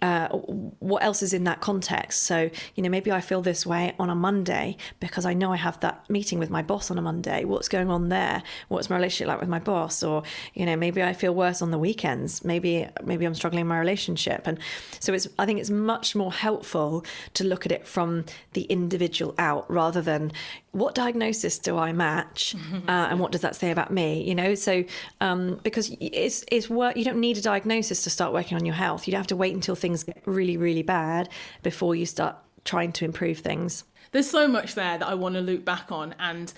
[0.04, 2.24] uh, what else is in that context.
[2.24, 5.56] So, you know, maybe I feel this way on a Monday because I know I
[5.56, 7.46] have that meeting with my boss on a Monday.
[7.46, 8.42] What's going on there?
[8.68, 10.02] What's my relationship like with my boss?
[10.02, 12.44] Or, you know, maybe I feel worse on the weekends.
[12.44, 14.46] Maybe maybe I'm struggling in my relationship.
[14.46, 14.58] And
[15.00, 19.34] so it's I think it's much more helpful to look at it from the individual
[19.38, 20.32] out rather than
[20.74, 22.54] what diagnosis do I match
[22.88, 24.22] uh, and what does that say about me?
[24.22, 24.84] You know, so
[25.22, 26.96] um, because it's it's work.
[26.98, 29.06] You don't need a diagnosis to start working on your health.
[29.06, 31.28] You don't have to wait until things things get really, really bad
[31.62, 33.84] before you start trying to improve things.
[34.12, 36.52] There's so much there that I want to loop back on and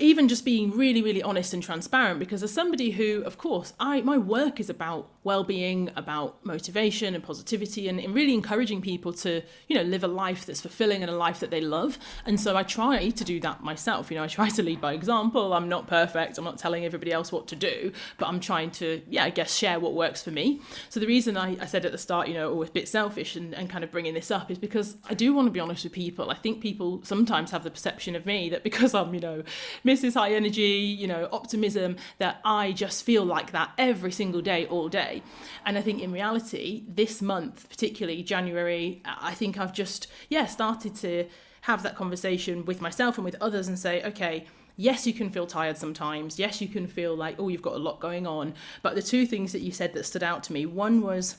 [0.00, 4.00] even just being really really honest and transparent because as somebody who of course i
[4.00, 9.42] my work is about well-being about motivation and positivity and, and really encouraging people to
[9.68, 11.98] you know live a life that's fulfilling and a life that they love.
[12.24, 14.10] And so i try to do that myself.
[14.10, 15.52] You know i try to lead by example.
[15.52, 16.38] I'm not perfect.
[16.38, 19.54] I'm not telling everybody else what to do but i'm trying to yeah i guess
[19.54, 20.60] share what works for me.
[20.88, 22.88] So the reason i, I said at the start you know oh, always a bit
[22.88, 25.60] selfish and, and kind of bringing this up is because i do want to be
[25.60, 26.30] honest with people.
[26.30, 29.42] I think people sometimes have the perception of me that because i'm you know
[29.90, 30.14] Mrs.
[30.14, 34.88] High Energy, you know, optimism, that I just feel like that every single day, all
[34.88, 35.20] day.
[35.66, 40.94] And I think in reality, this month, particularly January, I think I've just, yeah, started
[40.96, 41.26] to
[41.62, 45.46] have that conversation with myself and with others and say, okay, yes, you can feel
[45.46, 46.38] tired sometimes.
[46.38, 48.54] Yes, you can feel like, oh, you've got a lot going on.
[48.82, 51.36] But the two things that you said that stood out to me one was,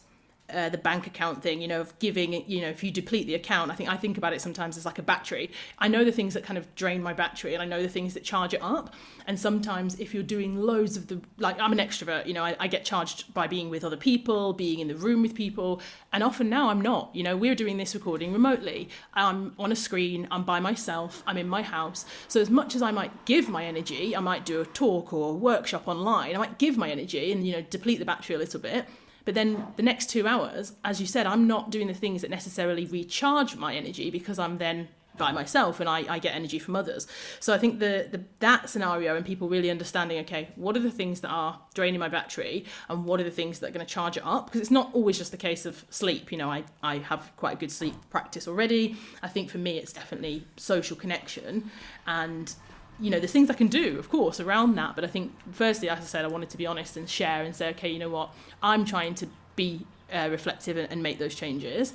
[0.53, 3.35] uh, the bank account thing, you know, of giving, you know, if you deplete the
[3.35, 5.51] account, I think I think about it sometimes as like a battery.
[5.77, 8.13] I know the things that kind of drain my battery and I know the things
[8.13, 8.93] that charge it up.
[9.27, 12.55] And sometimes if you're doing loads of the, like I'm an extrovert, you know, I,
[12.59, 15.81] I get charged by being with other people, being in the room with people.
[16.11, 18.89] And often now I'm not, you know, we're doing this recording remotely.
[19.13, 22.05] I'm on a screen, I'm by myself, I'm in my house.
[22.27, 25.29] So as much as I might give my energy, I might do a talk or
[25.29, 28.39] a workshop online, I might give my energy and, you know, deplete the battery a
[28.39, 28.85] little bit
[29.25, 32.31] but then the next two hours, as you said, I'm not doing the things that
[32.31, 36.75] necessarily recharge my energy because I'm then by myself and I, I get energy from
[36.75, 37.07] others.
[37.39, 40.91] So I think the, the that scenario and people really understanding, okay, what are the
[40.91, 43.93] things that are draining my battery and what are the things that are going to
[43.93, 44.45] charge it up?
[44.45, 46.31] Because it's not always just a case of sleep.
[46.31, 48.95] You know, I, I have quite a good sleep practice already.
[49.21, 51.69] I think for me, it's definitely social connection
[52.07, 52.53] and
[53.01, 54.95] you know, there's things I can do, of course, around that.
[54.95, 57.55] But I think, firstly, as I said, I wanted to be honest and share and
[57.55, 58.29] say, okay, you know what,
[58.61, 61.93] I'm trying to be uh, reflective and, and, make those changes.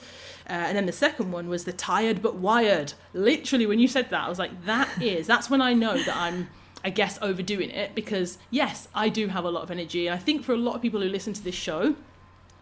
[0.49, 2.95] Uh, and then the second one was the tired but wired.
[3.13, 6.17] Literally, when you said that, I was like, that is, that's when I know that
[6.17, 6.49] I'm.
[6.85, 10.19] I guess overdoing it because yes, I do have a lot of energy, and I
[10.19, 11.97] think for a lot of people who listen to this show,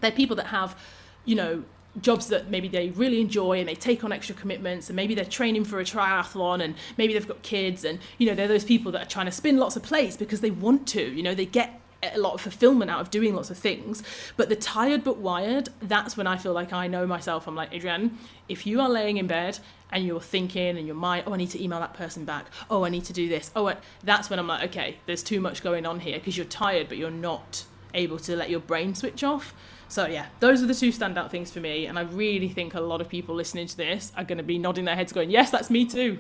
[0.00, 0.80] they're people that have,
[1.26, 1.64] you know,
[2.00, 5.24] jobs that maybe they really enjoy and they take on extra commitments and maybe they're
[5.24, 8.90] training for a triathlon and maybe they've got kids and you know they're those people
[8.92, 11.46] that are trying to spin lots of plates because they want to you know they
[11.46, 11.80] get
[12.12, 14.02] a lot of fulfillment out of doing lots of things.
[14.37, 17.46] But the tired but wired that's when i feel like i know myself.
[17.46, 19.59] I'm like adrienne if you are laying in bed
[19.90, 22.46] and you're thinking and your mind oh i need to email that person back.
[22.70, 23.50] Oh i need to do this.
[23.54, 26.88] Oh that's when i'm like okay there's too much going on here because you're tired
[26.88, 29.54] but you're not able to let your brain switch off
[29.88, 32.80] so yeah, those are the two standout things for me, and I really think a
[32.80, 35.50] lot of people listening to this are going to be nodding their heads, going, "Yes,
[35.50, 36.18] that's me too."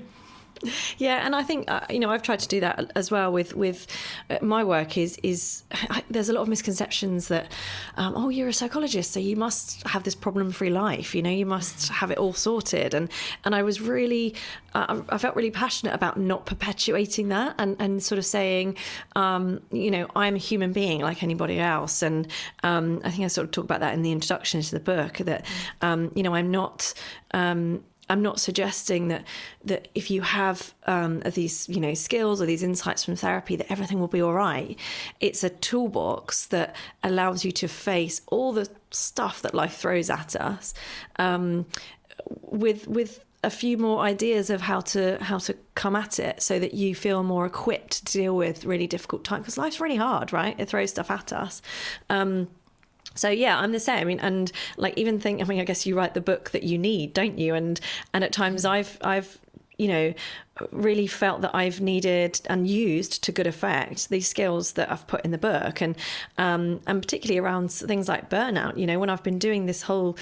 [0.98, 3.54] Yeah, and I think uh, you know I've tried to do that as well with
[3.54, 3.86] with
[4.30, 4.96] uh, my work.
[4.96, 7.50] Is is I, there's a lot of misconceptions that
[7.96, 11.14] um, oh you're a psychologist so you must have this problem free life.
[11.14, 12.94] You know you must have it all sorted.
[12.94, 13.10] And
[13.44, 14.34] and I was really
[14.74, 18.76] uh, I felt really passionate about not perpetuating that and and sort of saying
[19.16, 22.02] um, you know I'm a human being like anybody else.
[22.02, 22.28] And
[22.62, 25.18] um, I think I sort of talk about that in the introduction to the book
[25.18, 25.44] that
[25.82, 26.94] um, you know I'm not
[27.32, 29.24] um, I'm not suggesting that
[29.64, 33.70] that if you have um, these you know skills or these insights from therapy that
[33.70, 34.78] everything will be all right.
[35.20, 40.36] It's a toolbox that allows you to face all the stuff that life throws at
[40.36, 40.74] us
[41.16, 41.66] um,
[42.42, 46.58] with with a few more ideas of how to how to come at it so
[46.58, 49.42] that you feel more equipped to deal with really difficult times.
[49.42, 50.58] Because life's really hard right?
[50.58, 51.62] It throws stuff at us.
[52.10, 52.48] Um,
[53.14, 54.00] so yeah i'm the same.
[54.00, 56.62] I mean and like even think i mean i guess you write the book that
[56.62, 57.54] you need don't you?
[57.54, 57.80] And
[58.12, 59.38] and at times i've i've
[59.78, 60.14] you know
[60.70, 65.24] really felt that i've needed and used to good effect these skills that i've put
[65.24, 65.80] in the book.
[65.80, 65.96] And
[66.38, 70.16] um and particularly around things like burnout you know when i've been doing this whole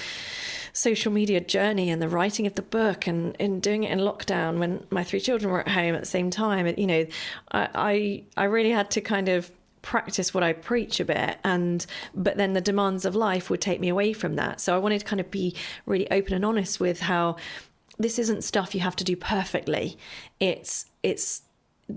[0.73, 4.57] social media journey and the writing of the book and in doing it in lockdown
[4.57, 7.05] when my three children were at home at the same time and you know
[7.51, 9.51] i i, I really had to kind of
[9.83, 13.79] practice what I preach a bit and but then the demands of life would take
[13.79, 14.59] me away from that.
[14.59, 17.35] So I wanted to kind of be really open and honest with how
[17.99, 19.97] this isn't stuff you have to do perfectly.
[20.39, 21.43] It's it's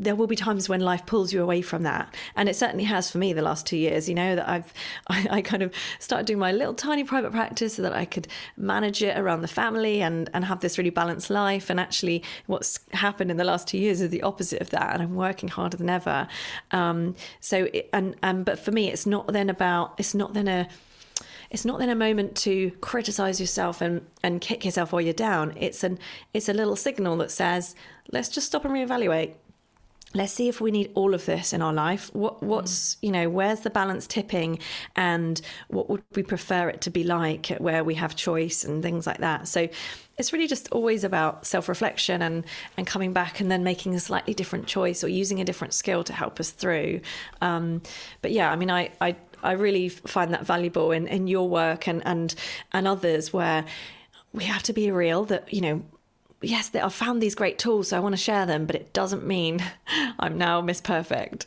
[0.02, 2.14] there will be times when life pulls you away from that.
[2.34, 4.72] And it certainly has for me the last two years you know that i've
[5.08, 8.28] I, I, kind of started doing my little tiny private practice so that i could
[8.56, 11.70] manage it around the family and and have this really balanced life.
[11.70, 15.02] And actually what's happened in the last two years is the opposite of that and
[15.02, 16.28] i'm working harder than ever.
[16.70, 20.48] Um, so it, and and but for me it's not then about it's not then
[20.48, 20.68] a
[21.50, 25.54] it's not then a moment to criticize yourself and and kick yourself while you're down.
[25.56, 25.98] It's an
[26.34, 27.74] it's a little signal that says
[28.12, 29.34] let's just stop and reevaluate
[30.16, 32.10] let's see if we need all of this in our life.
[32.14, 34.58] What what's you know where's the balance tipping
[34.96, 39.06] and what would we prefer it to be like where we have choice and things
[39.06, 39.46] like that?
[39.46, 39.68] So
[40.16, 42.44] it's really just always about self-reflection and
[42.78, 46.02] and coming back and then making a slightly different choice or using a different skill
[46.04, 47.00] to help us through.
[47.42, 47.82] Um,
[48.22, 51.86] but yeah i mean i i I really find that valuable in, in your work
[51.86, 52.34] and, and
[52.72, 53.64] and others where
[54.32, 55.82] we have to be real that you know
[56.42, 59.26] yes, I've found these great tools, so I want to share them, but it doesn't
[59.26, 59.62] mean
[60.18, 61.46] I'm now Miss Perfect.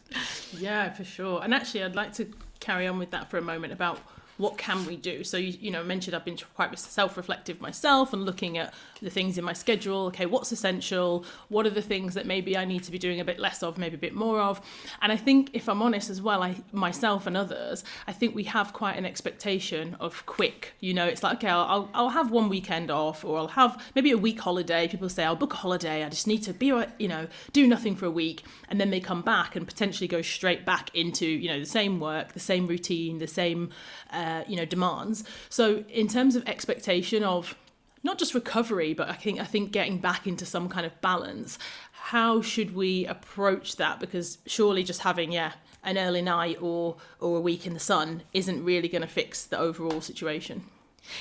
[0.58, 1.42] Yeah, for sure.
[1.44, 2.28] And actually, I'd like to
[2.60, 4.00] carry on with that for a moment about
[4.38, 5.24] what can we do?
[5.24, 9.38] So you, you know, mentioned I've been quite self-reflective myself and looking at the things
[9.38, 10.08] in my schedule.
[10.08, 11.26] Okay, what's essential?
[11.50, 13.78] What are the things that maybe I need to be doing a bit less of,
[13.78, 14.62] maybe a bit more of?
[15.02, 18.44] And I think, if I'm honest as well, I myself and others, I think we
[18.46, 20.74] have quite an expectation of quick.
[20.80, 24.12] You know, it's like okay, I'll I'll have one weekend off, or I'll have maybe
[24.12, 24.88] a week holiday.
[24.88, 26.04] People say I'll book a holiday.
[26.04, 29.00] I just need to be, you know, do nothing for a week, and then they
[29.00, 32.68] come back and potentially go straight back into you know the same work, the same
[32.68, 33.70] routine, the same.
[34.12, 35.24] Uh, you know demands.
[35.50, 37.56] So in terms of expectation of
[38.04, 41.58] not just recovery, but I think I think getting back into some kind of balance.
[41.92, 44.00] How should we approach that?
[44.00, 48.24] Because surely just having yeah an early night or or a week in the sun
[48.34, 50.64] isn't really going to fix the overall situation.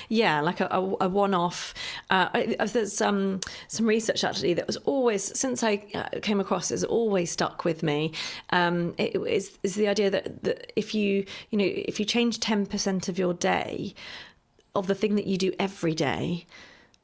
[0.07, 1.73] Yeah, like a, a, a one-off.
[2.09, 2.29] Uh,
[2.65, 7.31] there's um, some research actually that was always since I uh, came across has always
[7.31, 8.13] stuck with me.
[8.51, 12.39] Um, it is, is the idea that, that if you you know if you change
[12.39, 13.93] ten percent of your day
[14.75, 16.45] of the thing that you do every day,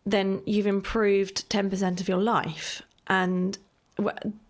[0.05, 3.57] then you've improved ten percent of your life, and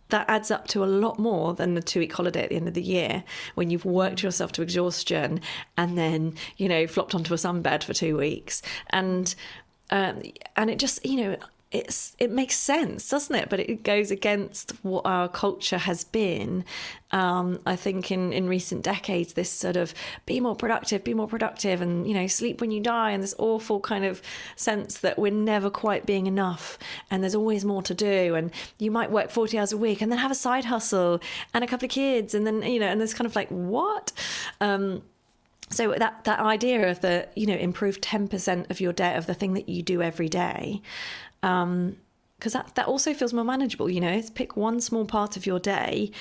[0.10, 2.68] that adds up to a lot more than the two week holiday at the end
[2.68, 3.24] of the year
[3.56, 5.42] when you've worked yourself to exhaustion
[5.78, 8.62] and then you know flopped onto a sunbed for two weeks.
[8.92, 9.34] And
[9.90, 10.22] um,
[10.56, 11.38] and it just you know
[11.76, 13.50] it's it makes sense, doesn't it?
[13.50, 16.64] But it goes against what our culture has been.
[17.12, 19.94] Um, I think in in recent decades, this sort of
[20.26, 23.36] be more productive, be more productive, and you know sleep when you die, and this
[23.38, 24.22] awful kind of
[24.56, 26.78] sense that we're never quite being enough,
[27.12, 30.12] and there's always more to do, and you might work forty hours a week, and
[30.12, 31.20] then have a side hustle
[31.54, 34.12] and a couple of kids, and then you know, and there's kind of like what.
[34.62, 35.04] Um,
[35.70, 39.34] so that that idea of the you know improve 10% of your day of the
[39.34, 40.82] thing that you do every day
[41.46, 41.96] um
[42.38, 44.12] because that that also feels more manageable you know?
[44.12, 46.12] It's pick one small part of your day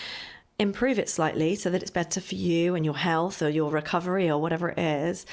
[0.58, 4.30] improve it slightly so that it's better for you and your health or your recovery
[4.30, 5.26] or whatever it is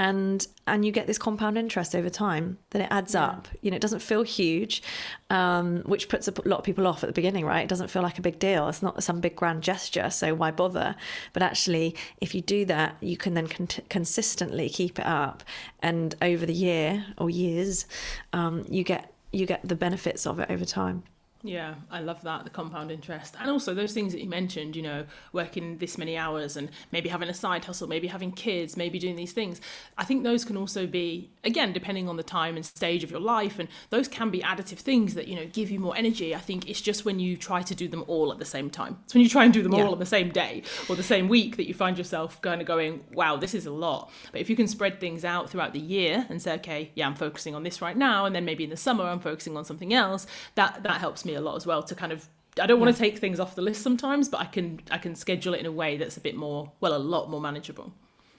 [0.00, 3.24] and and you get this compound interest over time that it adds yeah.
[3.24, 3.48] up.
[3.60, 4.82] You know it doesn't feel huge
[5.28, 7.62] um, which puts a lot of people off at the beginning right?
[7.64, 8.68] It doesn't feel like a big deal.
[8.68, 10.94] It's not some big grand gesture so why bother?
[11.32, 15.42] But actually if you do that you can then con- consistently keep it up
[15.80, 17.86] and over the year or years
[18.32, 21.04] um, you get you get the benefits of it over time.
[21.42, 23.34] Yeah, I love that, the compound interest.
[23.40, 27.08] And also those things that you mentioned, you know, working this many hours and maybe
[27.08, 29.58] having a side hustle, maybe having kids, maybe doing these things.
[29.96, 33.20] I think those can also be, again, depending on the time and stage of your
[33.20, 36.34] life, and those can be additive things that, you know, give you more energy.
[36.34, 38.98] I think it's just when you try to do them all at the same time.
[39.04, 39.84] It's when you try and do them yeah.
[39.84, 42.66] all on the same day or the same week that you find yourself kind of
[42.66, 44.10] going, wow, this is a lot.
[44.30, 47.14] But if you can spread things out throughout the year and say, okay, yeah, I'm
[47.14, 49.94] focusing on this right now, and then maybe in the summer I'm focusing on something
[49.94, 52.28] else, that, that helps me me a lot as well to kind of
[52.60, 55.14] I don't want to take things off the list sometimes, but I can I can
[55.14, 57.92] schedule it in a way that's a bit more well a lot more manageable.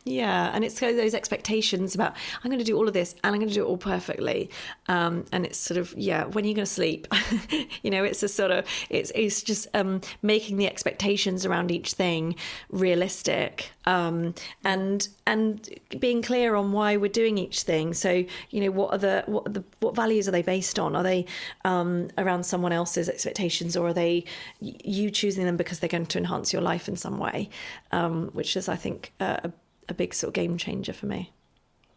[0.03, 3.39] Yeah, and it's those expectations about I'm going to do all of this and I'm
[3.39, 4.49] going to do it all perfectly,
[4.87, 7.07] um, and it's sort of yeah, when are you going to sleep?
[7.83, 11.93] you know, it's a sort of it's it's just um, making the expectations around each
[11.93, 12.35] thing
[12.69, 14.33] realistic, um,
[14.63, 17.93] and and being clear on why we're doing each thing.
[17.93, 20.95] So you know, what are the what are the what values are they based on?
[20.95, 21.27] Are they
[21.63, 24.25] um, around someone else's expectations, or are they
[24.59, 27.49] you choosing them because they're going to enhance your life in some way?
[27.91, 29.51] Um, which is, I think, uh, a
[29.91, 31.31] a big sort of game changer for me.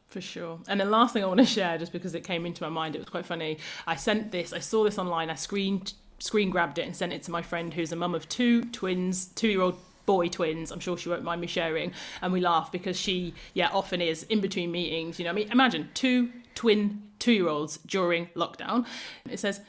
[0.06, 0.60] For sure.
[0.68, 2.94] And the last thing I want to share, just because it came into my mind,
[2.94, 3.58] it was quite funny.
[3.86, 7.22] I sent this, I saw this online, I screened screen grabbed it and sent it
[7.22, 10.70] to my friend who's a mum of two twins, two year old boy twins.
[10.70, 11.92] I'm sure she won't mind me sharing.
[12.22, 15.18] And we laugh because she, yeah, often is in between meetings.
[15.18, 18.86] You know, I mean, imagine two twin two year olds during lockdown.
[19.28, 19.60] It says,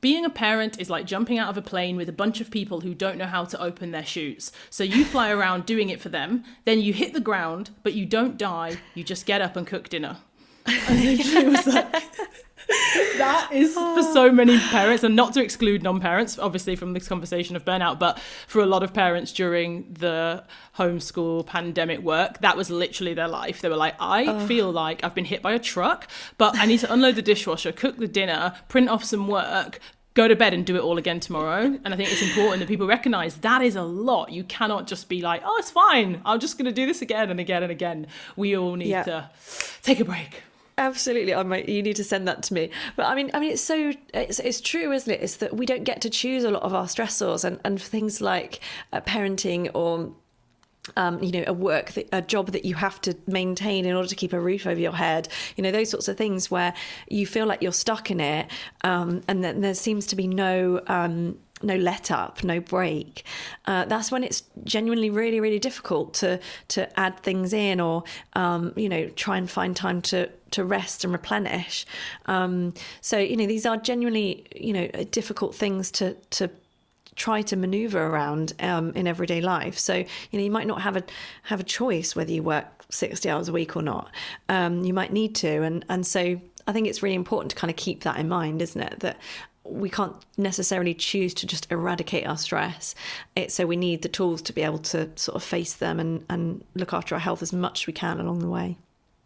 [0.00, 2.80] being a parent is like jumping out of a plane with a bunch of people
[2.80, 4.52] who don't know how to open their chutes.
[4.70, 8.06] So you fly around doing it for them, then you hit the ground, but you
[8.06, 10.18] don't die, you just get up and cook dinner.
[10.88, 11.94] And she was like,
[13.18, 14.10] that is for ah.
[14.12, 17.98] so many parents, and not to exclude non parents, obviously, from this conversation of burnout,
[17.98, 20.44] but for a lot of parents during the
[20.76, 23.60] homeschool pandemic work, that was literally their life.
[23.60, 24.46] They were like, I oh.
[24.46, 27.72] feel like I've been hit by a truck, but I need to unload the dishwasher,
[27.72, 29.80] cook the dinner, print off some work,
[30.14, 31.78] go to bed and do it all again tomorrow.
[31.84, 34.32] And I think it's important that people recognize that is a lot.
[34.32, 36.20] You cannot just be like, oh, it's fine.
[36.24, 38.08] I'm just going to do this again and again and again.
[38.34, 39.02] We all need yeah.
[39.04, 39.30] to
[39.82, 40.42] take a break.
[40.78, 41.68] Absolutely, I might.
[41.68, 42.70] You need to send that to me.
[42.96, 45.22] But I mean, I mean, it's so it's, it's true, isn't it?
[45.22, 48.20] It's that we don't get to choose a lot of our stressors, and and things
[48.20, 48.60] like
[48.92, 50.12] uh, parenting or
[50.96, 54.08] um, you know, a work, that, a job that you have to maintain in order
[54.08, 56.74] to keep a roof over your head, you know, those sorts of things where
[57.08, 58.48] you feel like you're stuck in it,
[58.82, 63.24] um, and then there seems to be no um, no let up, no break.
[63.64, 66.38] Uh, that's when it's genuinely really, really difficult to
[66.68, 68.04] to add things in or
[68.34, 71.86] um, you know try and find time to to rest and replenish.
[72.26, 76.50] Um, so you know these are genuinely you know difficult things to to
[77.14, 79.78] try to maneuver around um, in everyday life.
[79.78, 81.04] So you know you might not have a
[81.44, 84.10] have a choice whether you work sixty hours a week or not.
[84.48, 87.70] Um, you might need to, and and so I think it's really important to kind
[87.70, 89.00] of keep that in mind, isn't it?
[89.00, 89.16] That
[89.70, 92.94] we can't necessarily choose to just eradicate our stress.
[93.34, 96.24] It, so we need the tools to be able to sort of face them and,
[96.28, 98.76] and look after our health as much as we can along the way.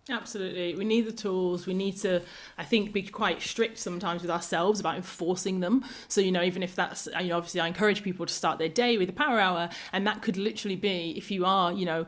[0.09, 0.74] Absolutely.
[0.74, 1.66] We need the tools.
[1.66, 2.22] We need to,
[2.59, 5.84] I think, be quite strict sometimes with ourselves about enforcing them.
[6.09, 8.68] So, you know, even if that's, you know, obviously I encourage people to start their
[8.68, 9.68] day with a power hour.
[9.93, 12.07] And that could literally be if you are, you know,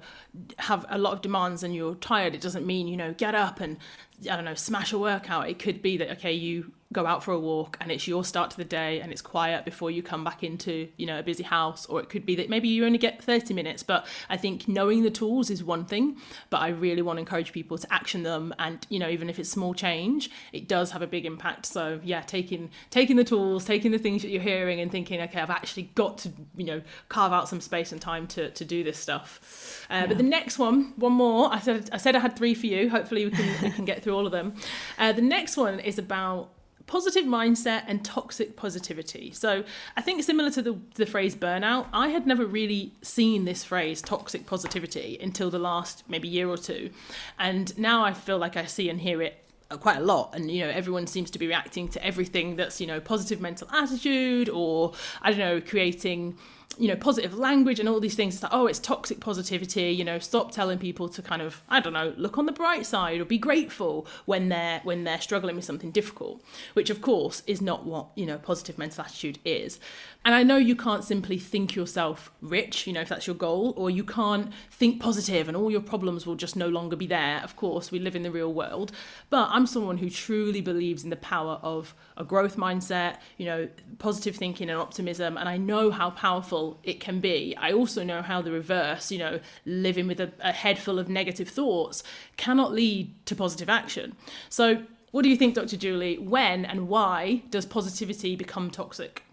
[0.59, 3.61] have a lot of demands and you're tired, it doesn't mean, you know, get up
[3.61, 3.77] and,
[4.23, 5.49] I don't know, smash a workout.
[5.49, 8.51] It could be that, okay, you go out for a walk and it's your start
[8.51, 11.43] to the day and it's quiet before you come back into you know a busy
[11.43, 14.69] house or it could be that maybe you only get 30 minutes but i think
[14.69, 16.17] knowing the tools is one thing
[16.51, 19.39] but i really want to encourage people to action them and you know even if
[19.39, 21.67] it's small change it does have a big impact.
[21.67, 25.41] So yeah taking taking the tools taking the things that you're hearing and thinking okay
[25.41, 28.83] i've actually got to you know carve out some space and time to, to do
[28.85, 29.87] this stuff.
[29.91, 30.07] Uh, yeah.
[30.07, 31.53] but the next one one more.
[31.53, 32.91] I said i said i had three for you.
[32.91, 34.55] Hopefully we can we can get through all of them.
[34.99, 36.51] Uh, the next one is about
[36.87, 39.33] positive mindset and toxic positivity.
[39.33, 39.65] So
[39.97, 44.03] I think similar to the, the phrase burnout, I had never really seen this phrase
[44.03, 46.91] toxic positivity until the last maybe year or two.
[47.39, 49.39] And now I feel like I see and hear it
[49.79, 52.87] quite a lot and you know everyone seems to be reacting to everything that's you
[52.87, 56.37] know positive mental attitude or i don't know creating
[56.79, 58.35] you know positive language and all these things.
[58.35, 61.81] It's like oh it's toxic positivity you know stop telling people to kind of i
[61.81, 65.57] don't know look on the bright side or be grateful when they're when they're struggling
[65.57, 66.43] with something difficult
[66.75, 69.79] which of course is not what you know positive mental attitude is
[70.25, 73.75] and I know you can't simply think yourself rich, you know, if that's your goal,
[73.77, 77.41] or you can't think positive and all your problems will just no longer be there.
[77.43, 78.93] Of course, we live in the real world.
[79.31, 83.69] But I'm someone who truly believes in the power of a growth mindset, you know,
[83.99, 85.37] positive thinking and optimism.
[85.37, 87.57] And I know how powerful it can be.
[87.57, 91.09] I also know how the reverse, you know, living with a, a head full of
[91.09, 92.05] negative thoughts
[92.37, 94.15] cannot lead to positive action.
[94.49, 95.77] So, what do you think, Dr.
[95.77, 96.17] Julie?
[96.17, 99.25] When and why does positivity become toxic?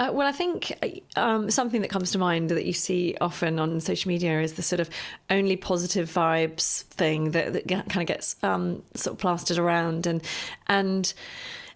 [0.00, 0.72] Uh, well, I think
[1.16, 4.62] um, something that comes to mind that you see often on social media is the
[4.62, 4.88] sort of
[5.28, 10.22] only positive vibes thing that, that kind of gets um, sort of plastered around, and
[10.68, 11.12] and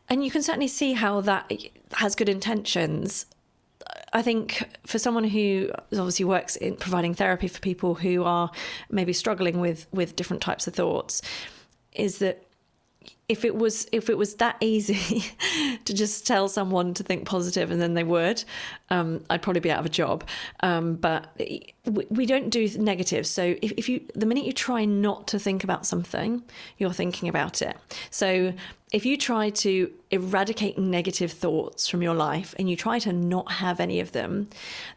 [0.08, 1.52] and you can certainly see how that
[1.92, 3.26] has good intentions.
[4.14, 8.50] I think for someone who obviously works in providing therapy for people who are
[8.90, 11.20] maybe struggling with with different types of thoughts,
[11.92, 12.43] is that
[13.28, 15.24] if it was if it was that easy
[15.84, 18.44] to just tell someone to think positive and then they would,
[18.90, 20.24] um, I'd probably be out of a job.
[20.60, 23.26] Um, but we, we, don't do negative.
[23.26, 26.42] So if, if you the minute you try not to think about something,
[26.78, 27.76] you're thinking about it.
[28.10, 28.52] So
[28.92, 33.50] if you try to eradicate negative thoughts from your life and you try to not
[33.52, 34.48] have any of them,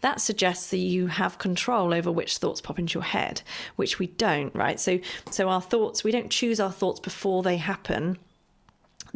[0.02, 3.42] that suggests that you have control over which thoughts pop into your head,
[3.78, 4.80] which we don't, right?
[4.80, 5.00] So
[5.32, 8.18] so our thoughts, we don't choose our thoughts before they happen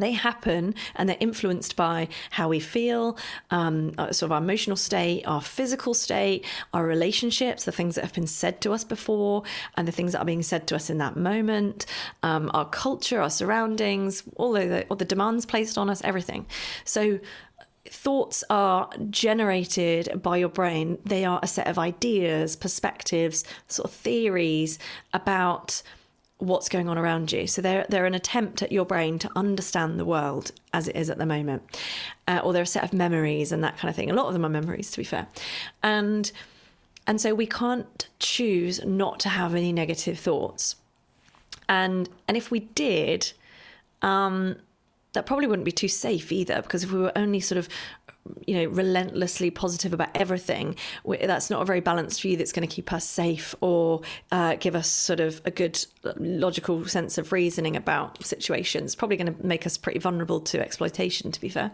[0.01, 3.17] they happen and they're influenced by how we feel,
[3.49, 8.03] um, uh, sort of our emotional state, our physical state, our relationships, the things that
[8.03, 9.43] have been said to us before,
[9.75, 11.85] and the things that are being said to us in that moment,
[12.23, 16.45] um, our culture, our surroundings, all the, all the demands placed on us, everything.
[16.85, 17.19] So,
[17.85, 23.95] thoughts are generated by your brain, they are a set of ideas, perspectives, sort of
[23.95, 24.77] theories
[25.13, 25.81] about
[26.41, 27.45] what's going on around you.
[27.45, 31.09] So they're they're an attempt at your brain to understand the world as it is
[31.09, 31.61] at the moment,
[32.27, 34.09] uh, or they're a set of memories and that kind of thing.
[34.09, 35.27] A lot of them are memories, to be fair,
[35.83, 36.31] and
[37.05, 40.75] and so we can't choose not to have any negative thoughts,
[41.69, 43.31] and and if we did,
[44.01, 44.55] um,
[45.13, 47.69] that probably wouldn't be too safe either, because if we were only sort of
[48.45, 52.73] you know, relentlessly positive about everything, that's not a very balanced view that's going to
[52.73, 54.01] keep us safe or
[54.31, 55.83] uh, give us sort of a good
[56.17, 58.95] logical sense of reasoning about situations.
[58.95, 61.71] Probably going to make us pretty vulnerable to exploitation, to be fair.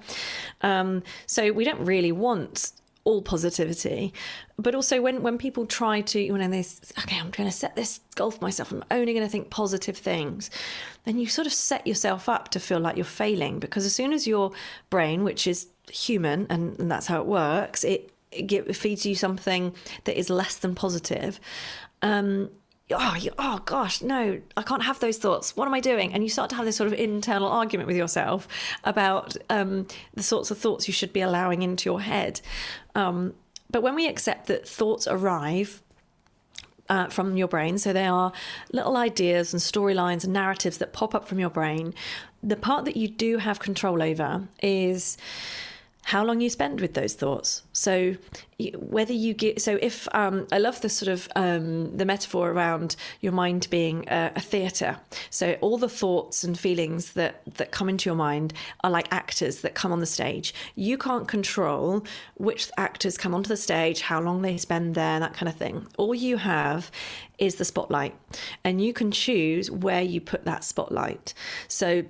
[0.61, 2.71] Um, so we don't really want
[3.07, 4.13] all positivity
[4.57, 8.01] but also when when people try to when they okay i'm going to set this
[8.15, 10.51] goal for myself i'm only going to think positive things
[11.05, 14.11] then you sort of set yourself up to feel like you're failing because as soon
[14.11, 14.51] as your
[14.89, 19.15] brain which is human and, and that's how it works it, it, it feeds you
[19.15, 19.73] something
[20.03, 21.39] that is less than positive
[22.01, 22.49] um,
[22.91, 25.55] oh, you, oh gosh, no, I can't have those thoughts.
[25.55, 26.13] What am I doing?
[26.13, 28.47] And you start to have this sort of internal argument with yourself
[28.83, 32.41] about um, the sorts of thoughts you should be allowing into your head.
[32.95, 33.33] Um,
[33.69, 35.81] but when we accept that thoughts arrive
[36.89, 38.31] uh, from your brain, so they are
[38.71, 41.93] little ideas and storylines and narratives that pop up from your brain,
[42.41, 45.17] the part that you do have control over is
[46.07, 47.63] how long you spend with those thoughts.
[47.73, 48.15] So
[48.77, 52.95] whether you get so if um, I love the sort of um, the metaphor around
[53.19, 54.99] your mind being a, a theatre.
[55.29, 58.53] So all the thoughts and feelings that that come into your mind
[58.85, 60.53] are like actors that come on the stage.
[60.75, 62.05] You can't control
[62.35, 65.87] which actors come onto the stage, how long they spend there, that kind of thing.
[65.97, 66.89] All you have
[67.37, 68.15] is the spotlight,
[68.63, 71.33] and you can choose where you put that spotlight.
[71.67, 72.05] So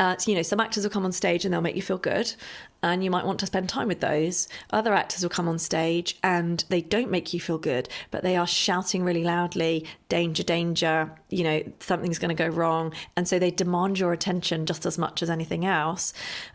[0.00, 1.98] uh, so, you know, some actors will come on stage and they'll make you feel
[1.98, 2.34] good,
[2.82, 4.48] and you might want to spend time with those.
[4.70, 8.36] Other actors will come on stage and they don't make you feel good, but they
[8.36, 12.92] are shouting really loudly, danger, danger, you know, something's going to go wrong.
[13.16, 16.12] And so they demand your attention just as much as anything else.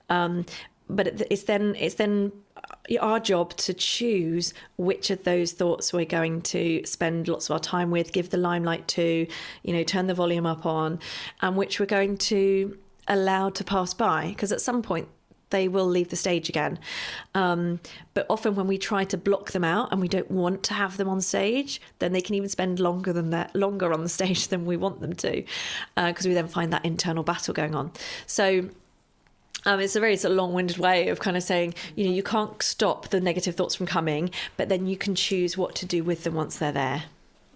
[0.09, 0.45] Um,
[0.89, 2.31] but it's then, it's then
[3.01, 7.59] our job to choose which of those thoughts we're going to spend lots of our
[7.59, 9.27] time with, give the limelight to,
[9.63, 10.99] you know, turn the volume up on,
[11.41, 14.27] and which we're going to allow to pass by.
[14.29, 15.09] Because at some point,
[15.49, 16.79] they will leave the stage again.
[17.35, 17.79] Um,
[18.13, 20.97] but often, when we try to block them out and we don't want to have
[20.97, 24.47] them on stage, then they can even spend longer than that, longer on the stage
[24.47, 25.43] than we want them to,
[25.95, 27.91] because uh, we then find that internal battle going on.
[28.25, 28.69] So.
[29.65, 32.23] Um, it's a very sort of long-winded way of kind of saying, you know, you
[32.23, 36.05] can't stop the negative thoughts from coming, but then you can choose what to do
[36.05, 37.05] with them once they're there.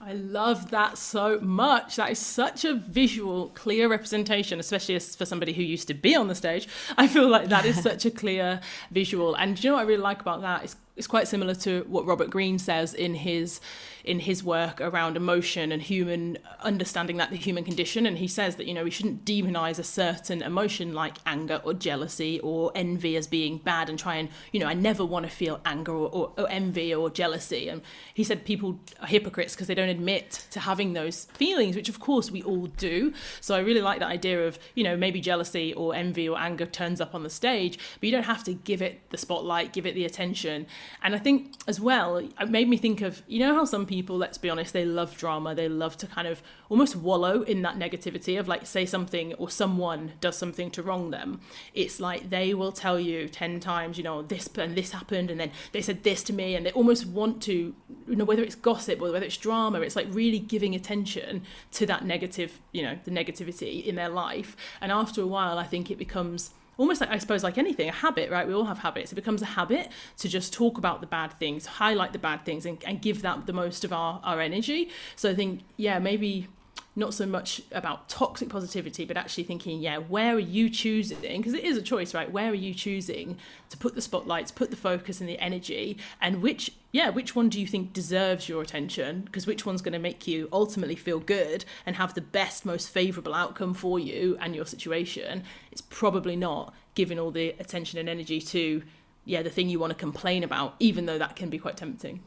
[0.03, 1.97] I love that so much.
[1.97, 6.27] That is such a visual, clear representation, especially for somebody who used to be on
[6.27, 6.67] the stage.
[6.97, 9.35] I feel like that is such a clear visual.
[9.35, 12.05] And you know what I really like about that is it's quite similar to what
[12.05, 13.59] Robert Greene says in his
[14.03, 18.05] in his work around emotion and human understanding that the human condition.
[18.05, 21.73] And he says that you know we shouldn't demonize a certain emotion like anger or
[21.73, 25.31] jealousy or envy as being bad and try and you know I never want to
[25.31, 27.67] feel anger or, or, or envy or jealousy.
[27.67, 27.81] And
[28.13, 31.99] he said people are hypocrites because they don't admit to having those feelings which of
[31.99, 33.11] course we all do.
[33.39, 36.67] So I really like that idea of you know maybe jealousy or envy or anger
[36.67, 39.87] turns up on the stage but you don't have to give it the spotlight give
[39.87, 40.67] it the attention
[41.03, 44.17] and I think as well, it made me think of, you know, how some people,
[44.17, 45.55] let's be honest, they love drama.
[45.55, 49.49] They love to kind of almost wallow in that negativity of like, say something or
[49.49, 51.41] someone does something to wrong them.
[51.73, 55.39] It's like they will tell you 10 times, you know, this and this happened, and
[55.39, 57.75] then they said this to me, and they almost want to,
[58.07, 61.85] you know, whether it's gossip or whether it's drama, it's like really giving attention to
[61.85, 64.55] that negative, you know, the negativity in their life.
[64.79, 67.91] And after a while, I think it becomes almost like I suppose like anything, a
[67.91, 68.47] habit, right?
[68.47, 69.11] We all have habits.
[69.11, 72.65] It becomes a habit to just talk about the bad things, highlight the bad things,
[72.65, 74.89] and, and give that the most of our, our energy.
[75.15, 76.47] So I think, yeah, maybe
[76.95, 81.37] not so much about toxic positivity, but actually thinking, yeah, where are you choosing?
[81.37, 82.29] Because it is a choice, right?
[82.29, 83.37] Where are you choosing
[83.69, 87.47] to put the spotlights, put the focus and the energy, and which, yeah, which one
[87.47, 89.21] do you think deserves your attention?
[89.21, 92.89] Because which one's going to make you ultimately feel good and have the best, most
[92.89, 95.43] favorable outcome for you and your situation?
[95.71, 98.83] It's probably not giving all the attention and energy to,
[99.23, 102.21] yeah, the thing you want to complain about, even though that can be quite tempting.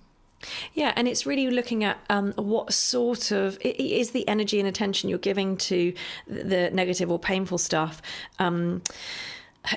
[0.75, 5.09] Yeah, and it's really looking at um, what sort of is the energy and attention
[5.09, 5.93] you're giving to
[6.27, 8.03] the negative or painful stuff.
[8.39, 8.83] Um,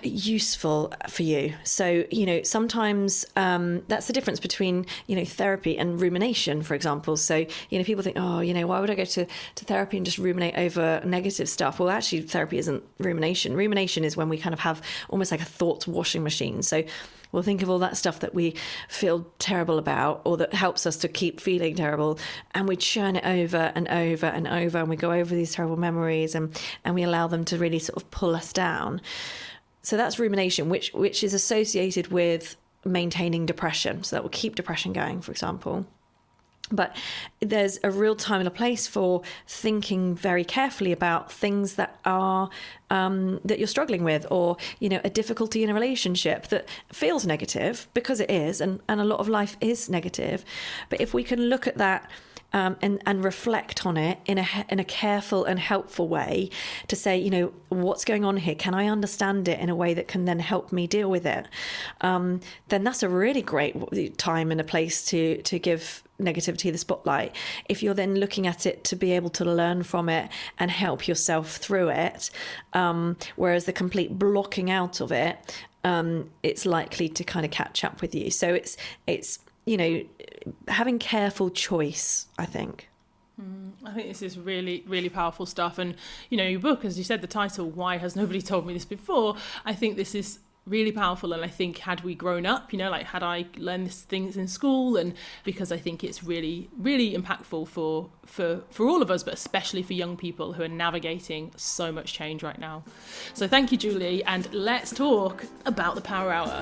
[0.04, 1.54] useful for you.
[1.64, 6.74] So you know sometimes um, that's the difference between you know therapy and rumination for
[6.74, 7.16] example.
[7.16, 9.98] So you know people think oh you know why would i go to, to therapy
[9.98, 11.80] and just ruminate over negative stuff?
[11.80, 13.56] Well actually therapy isn't rumination.
[13.56, 16.62] Rumination is when we kind of have almost like a thought washing machine.
[16.62, 16.84] So
[17.32, 18.56] We'll think of all that stuff that we
[18.88, 22.20] feel terrible about or that helps us to keep feeling terrible.
[22.52, 24.78] And we churn it over and over and over.
[24.78, 28.02] And we go over these terrible memories and, and we allow them to really sort
[28.02, 29.02] of pull us down.
[29.82, 34.04] So that's rumination, which, which is associated with maintaining depression.
[34.04, 35.86] So that will keep depression going, for example.
[36.72, 36.96] But
[37.40, 42.50] there's a real time and a place for thinking very carefully about things that are
[42.90, 47.26] um, that you're struggling with or you know a difficulty in a relationship that feels
[47.26, 50.44] negative because it is and, and a lot of life is negative.
[50.90, 52.10] But if we can look at that
[52.54, 56.50] um, and and reflect on it in a in a careful and helpful way
[56.88, 58.56] to say, you know, what's going on here?
[58.56, 61.46] Can I understand it in a way that can then help me deal with it?
[62.02, 66.78] Um, then that's a really great time and a place to to give negativity the
[66.78, 67.36] spotlight.
[67.70, 71.08] If you're then looking at it to be able to learn from it and help
[71.08, 72.32] yourself through it,
[72.74, 75.38] um, whereas the complete blocking out of it,
[75.84, 78.32] um, it's likely to kind of catch up with you.
[78.32, 80.04] So it's it's you know,
[80.70, 82.90] having careful choice, I think.
[83.40, 85.78] Mm, I think this is really, really powerful stuff.
[85.78, 85.96] And,
[86.30, 88.86] you know, your book, as you said, the title, Why Has Nobody Told Me This
[88.86, 89.36] Before?
[89.66, 92.90] I think this is really powerful and i think had we grown up you know
[92.90, 95.14] like had i learned these things in school and
[95.46, 99.82] because i think it's really really impactful for for for all of us but especially
[99.82, 102.84] for young people who are navigating so much change right now
[103.34, 106.62] so thank you julie and let's talk about the power hour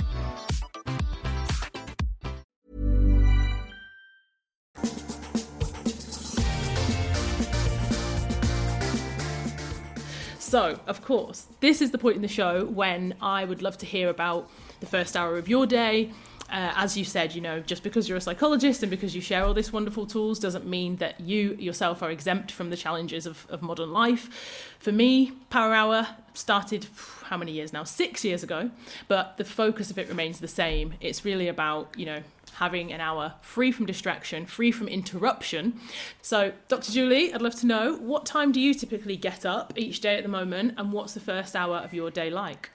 [10.51, 13.85] So, of course, this is the point in the show when I would love to
[13.85, 14.49] hear about
[14.81, 16.11] the first hour of your day.
[16.49, 19.45] Uh, as you said, you know, just because you're a psychologist and because you share
[19.45, 23.47] all these wonderful tools doesn't mean that you yourself are exempt from the challenges of,
[23.49, 24.75] of modern life.
[24.77, 26.85] For me, Power Hour started
[27.23, 27.85] how many years now?
[27.85, 28.71] Six years ago,
[29.07, 30.95] but the focus of it remains the same.
[30.99, 32.23] It's really about, you know,
[32.55, 35.79] having an hour free from distraction, free from interruption.
[36.21, 36.91] So, Dr.
[36.91, 40.23] Julie, I'd love to know what time do you typically get up each day at
[40.23, 42.69] the moment, and what's the first hour of your day like?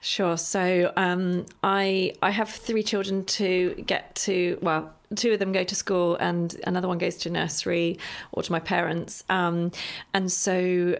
[0.00, 0.36] Sure.
[0.36, 4.58] So um, I I have three children to get to.
[4.62, 7.98] Well, two of them go to school, and another one goes to nursery
[8.32, 9.24] or to my parents.
[9.28, 9.72] Um,
[10.14, 10.96] and so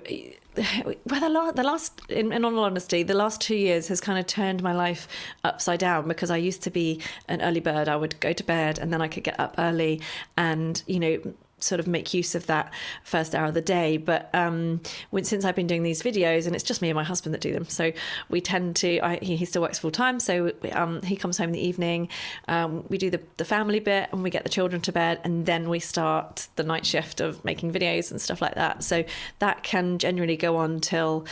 [0.84, 4.18] well, the last, the last in, in, all honesty, the last two years has kind
[4.18, 5.06] of turned my life
[5.44, 7.88] upside down because I used to be an early bird.
[7.88, 10.00] I would go to bed and then I could get up early
[10.36, 11.34] and, you know,
[11.66, 12.72] sort of make use of that
[13.04, 13.96] first hour of the day.
[13.96, 17.04] But um, when, since I've been doing these videos, and it's just me and my
[17.04, 17.92] husband that do them, so
[18.28, 19.00] we tend to.
[19.00, 21.60] I, he, he, still works full time, so we, um, he comes home in the
[21.60, 22.08] evening.
[22.48, 25.46] Um, we do the, the family bit, and we get the children to bed, and
[25.46, 28.82] then we start the night shift of making videos and stuff like that.
[28.82, 29.04] So
[29.38, 31.26] that can generally go on till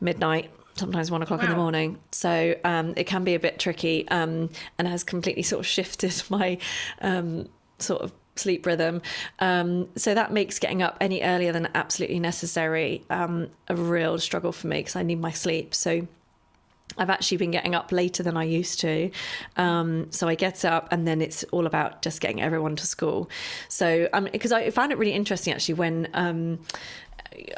[0.00, 1.46] midnight sometimes one o'clock wow.
[1.46, 1.98] in the morning.
[2.12, 6.22] So um, it can be a bit tricky um, and has completely sort of shifted
[6.30, 6.58] my
[7.00, 9.02] um, sort of sleep rhythm.
[9.38, 14.52] Um, so that makes getting up any earlier than absolutely necessary um, a real struggle
[14.52, 15.74] for me because I need my sleep.
[15.74, 16.06] So
[16.96, 19.10] I've actually been getting up later than I used to.
[19.56, 23.30] Um, so I get up and then it's all about just getting everyone to school.
[23.68, 26.60] So, because um, I found it really interesting actually when um,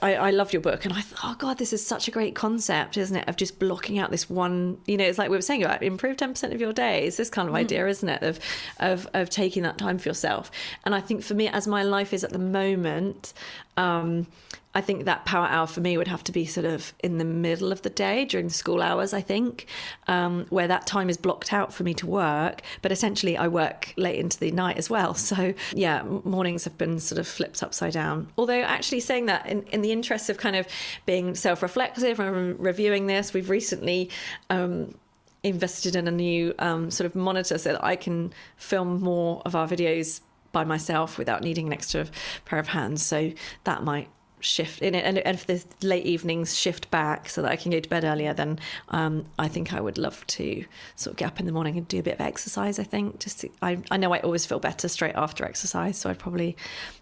[0.03, 2.35] I, I loved your book and I thought, oh God, this is such a great
[2.35, 3.29] concept, isn't it?
[3.29, 6.17] Of just blocking out this one, you know, it's like we were saying about improve
[6.17, 7.07] 10% of your day.
[7.07, 7.59] It's this kind of mm.
[7.59, 8.23] idea, isn't it?
[8.23, 8.41] Of,
[8.79, 10.51] of, of taking that time for yourself.
[10.85, 13.33] And I think for me, as my life is at the moment,
[13.81, 14.27] um,
[14.73, 17.25] I think that power hour for me would have to be sort of in the
[17.25, 19.67] middle of the day during the school hours, I think,
[20.07, 22.63] um, where that time is blocked out for me to work.
[22.81, 25.15] But essentially, I work late into the night as well.
[25.31, 28.29] So, yeah, mornings have been sort of flipped upside down.
[28.37, 30.67] Although, actually, saying that in, in the interest of kind of
[31.07, 34.11] being self reflective and reviewing this, we've recently.
[34.51, 34.95] Um,
[35.43, 39.57] invested in a new um, sort of monitor so that I can film more of
[39.57, 40.21] our videos
[40.53, 42.07] by myself without needing an extra
[42.45, 43.05] pair of hands.
[43.05, 43.33] So
[43.65, 44.09] that might
[44.41, 47.81] shift in it and if the late evenings shift back so that I can go
[47.81, 50.65] to bed earlier then um, I think I would love to
[50.97, 53.21] sort of get up in the morning and do a bit of exercise I think
[53.21, 56.57] just to, I, I know I always feel better straight after exercise so I'd probably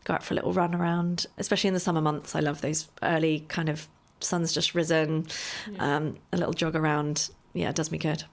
[0.04, 2.88] go out for a little run around especially in the summer months I love those
[3.02, 3.88] early kind of
[4.20, 5.26] sun's just risen
[5.70, 5.96] yeah.
[5.96, 8.24] um, a little jog around yeah it does me good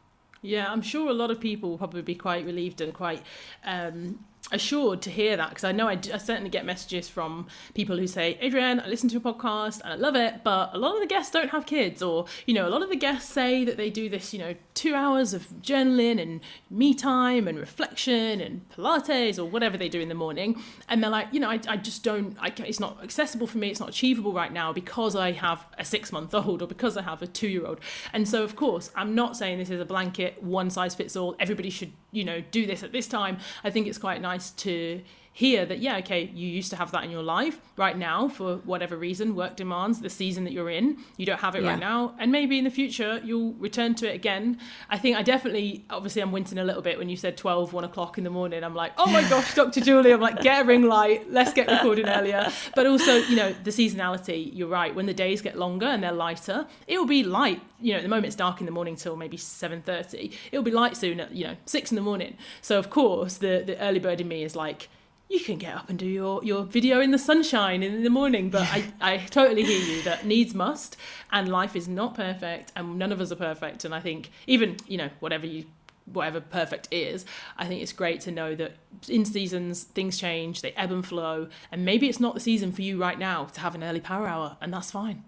[0.42, 3.24] yeah I'm sure a lot of people will probably be quite relieved and quite
[3.64, 4.20] um,
[4.52, 8.06] assured to hear that because I know I, I, certainly get messages from people who
[8.06, 11.02] say, Adrienne, I listen to a podcast and I love it, but a lot of
[11.02, 13.78] the guests don't have kids, or you know, a lot of the guests say that
[13.78, 18.70] they do this, you know, two hours of journaling and me time and reflection and
[18.70, 21.78] Pilates or whatever they do in the morning, and they're like, you know, I, I
[21.78, 25.32] just don't, I, it's not accessible for me, it's not achievable right now because I
[25.32, 27.80] have a six month old or because I have a two year old,
[28.14, 31.36] and so of course I'm not saying this is a blanket one size fits all.
[31.40, 33.38] Everybody should, you know, do this at this time.
[33.64, 35.02] I think it's quite nice to
[35.36, 37.60] hear that yeah okay you used to have that in your life.
[37.76, 40.98] Right now for whatever reason work demands the season that you're in.
[41.18, 41.72] You don't have it yeah.
[41.72, 42.16] right now.
[42.18, 44.58] And maybe in the future you'll return to it again.
[44.90, 47.84] I think i definitely obviously i'm wincing a little bit when you said 12 1
[47.84, 48.64] o'clock in the morning.
[48.64, 50.14] I'm like oh my gosh dr julie.
[50.14, 51.30] I'm like get a ring light.
[51.30, 52.50] Let's get recording earlier.
[52.74, 54.96] But also you know the seasonality you're right.
[54.96, 57.62] When the days get longer and they're lighter it will be light.
[57.82, 60.72] You know at the moment it's dark in the morning till maybe 7.30 it'll be
[60.72, 62.38] light soon at you know 6 in the morning.
[62.62, 64.88] So of course the the early bird in me is like
[65.30, 68.50] you can get up and do your, your video in the sunshine in the morning.
[68.50, 70.98] But I, I totally hear you that needs must,
[71.32, 73.86] and life is not perfect, and none of us are perfect.
[73.86, 75.66] And I think even you know whatever you
[76.06, 77.26] whatever perfect is,
[77.58, 78.74] I think it's great to know that
[79.10, 82.84] in seasons things change, they ebb and flow, and maybe it's not the season for
[82.84, 85.24] you right now to have an early power hour, and that's fine.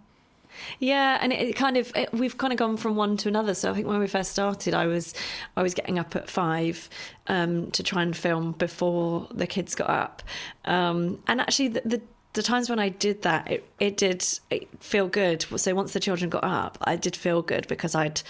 [0.80, 3.54] Yeah, and it kind of it, we've kind of gone from one to another.
[3.54, 5.14] So I think when we first started, I was
[5.56, 6.90] I was getting up at five
[7.28, 10.24] um, to try and film before the kids got up,
[10.66, 12.02] um, and actually the, the
[12.38, 14.24] the times when I did that, it, it did
[14.80, 15.44] feel good.
[15.60, 18.22] So once the children got up, I did feel good because I'd,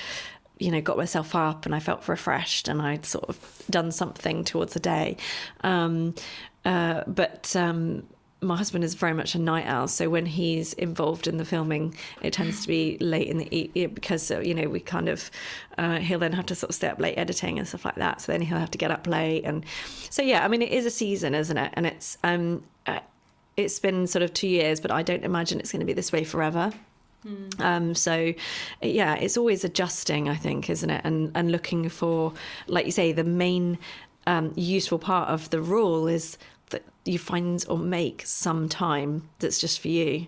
[0.60, 4.46] you know, got myself up and I felt refreshed and I'd sort of done something
[4.46, 5.18] towards the day.
[5.62, 6.16] Um,
[6.64, 8.08] uh, but um,
[8.42, 11.96] my husband is very much a night owl, so when he's involved in the filming,
[12.22, 15.32] it tends to be late in the evening because uh, you know we kind of
[15.78, 18.22] uh, he'll then have to sort of stay up late editing and stuff like that.
[18.22, 19.66] So then he'll have to get up late, and
[20.10, 21.72] so yeah, I mean it is a season, isn't it?
[21.74, 23.00] And it's um uh,
[23.56, 26.12] it's been sort of two years, but I don't imagine it's going to be this
[26.12, 26.72] way forever.
[27.26, 27.60] Mm.
[27.60, 28.34] Um, so,
[28.82, 31.02] yeah, it's always adjusting, I think, isn't it?
[31.04, 32.34] And and looking for,
[32.68, 33.80] like you say, the main
[34.28, 36.38] um, useful part of the rule is
[37.08, 40.28] you find or make some time that's just for you,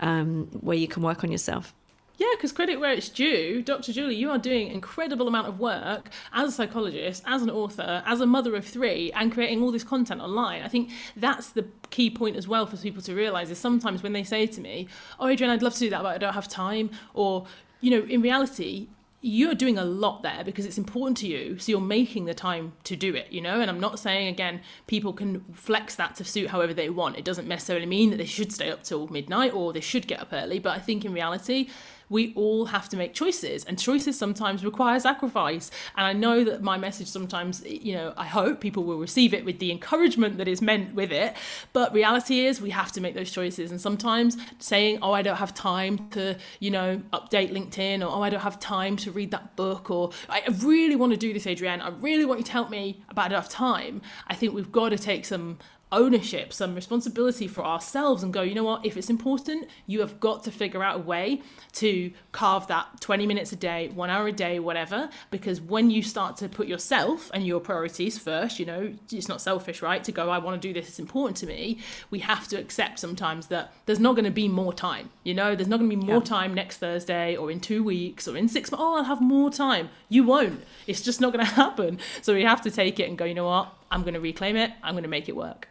[0.00, 1.74] um, where you can work on yourself.
[2.20, 3.94] Yeah, because credit where it's due, Dr.
[3.94, 8.02] Julie, you are doing an incredible amount of work as a psychologist, as an author,
[8.04, 10.60] as a mother of three, and creating all this content online.
[10.60, 14.12] I think that's the key point as well for people to realise is sometimes when
[14.12, 14.86] they say to me,
[15.18, 17.46] "Oh, Adrienne, I'd love to do that, but I don't have time," or
[17.80, 18.88] you know, in reality,
[19.22, 22.72] you're doing a lot there because it's important to you so you're making the time
[22.84, 23.60] to do it you know?
[23.60, 27.16] And i'm not saying again people can flex that to suit however they want.
[27.16, 30.20] It doesn't necessarily mean that they should stay up till midnight or they should get
[30.20, 31.68] up early but i think in reality
[32.10, 35.70] we all have to make choices and choices sometimes require sacrifice.
[35.96, 39.44] And i know that my message sometimes you know i hope people will receive it
[39.44, 41.34] with the encouragement that is meant with it.
[41.72, 45.36] But reality is we have to make those choices and sometimes saying oh i don't
[45.36, 49.30] have time to you know update linkedin or oh i don't have time to read
[49.30, 51.80] that book or i really want to do this adrienne.
[51.80, 54.02] I really want you to help me about enough time.
[54.26, 55.58] I think we've got to take some
[55.92, 60.20] ownership, some responsibility for ourselves and go, you know what, if it's important, you have
[60.20, 64.28] got to figure out a way to carve that 20 minutes a day, one hour
[64.28, 65.10] a day, whatever.
[65.30, 69.40] Because when you start to put yourself and your priorities first, you know, it's not
[69.40, 70.02] selfish, right?
[70.04, 71.78] To go, I want to do this, it's important to me.
[72.10, 75.56] We have to accept sometimes that there's not going to be more time, you know,
[75.56, 76.24] there's not going to be more yeah.
[76.24, 78.82] time next Thursday or in two weeks or in six months.
[78.82, 79.90] Oh, I'll have more time.
[80.08, 80.62] You won't.
[80.86, 81.98] It's just not going to happen.
[82.22, 84.56] So we have to take it and go, you know what, I'm going to reclaim
[84.56, 85.68] it, I'm going to make it work.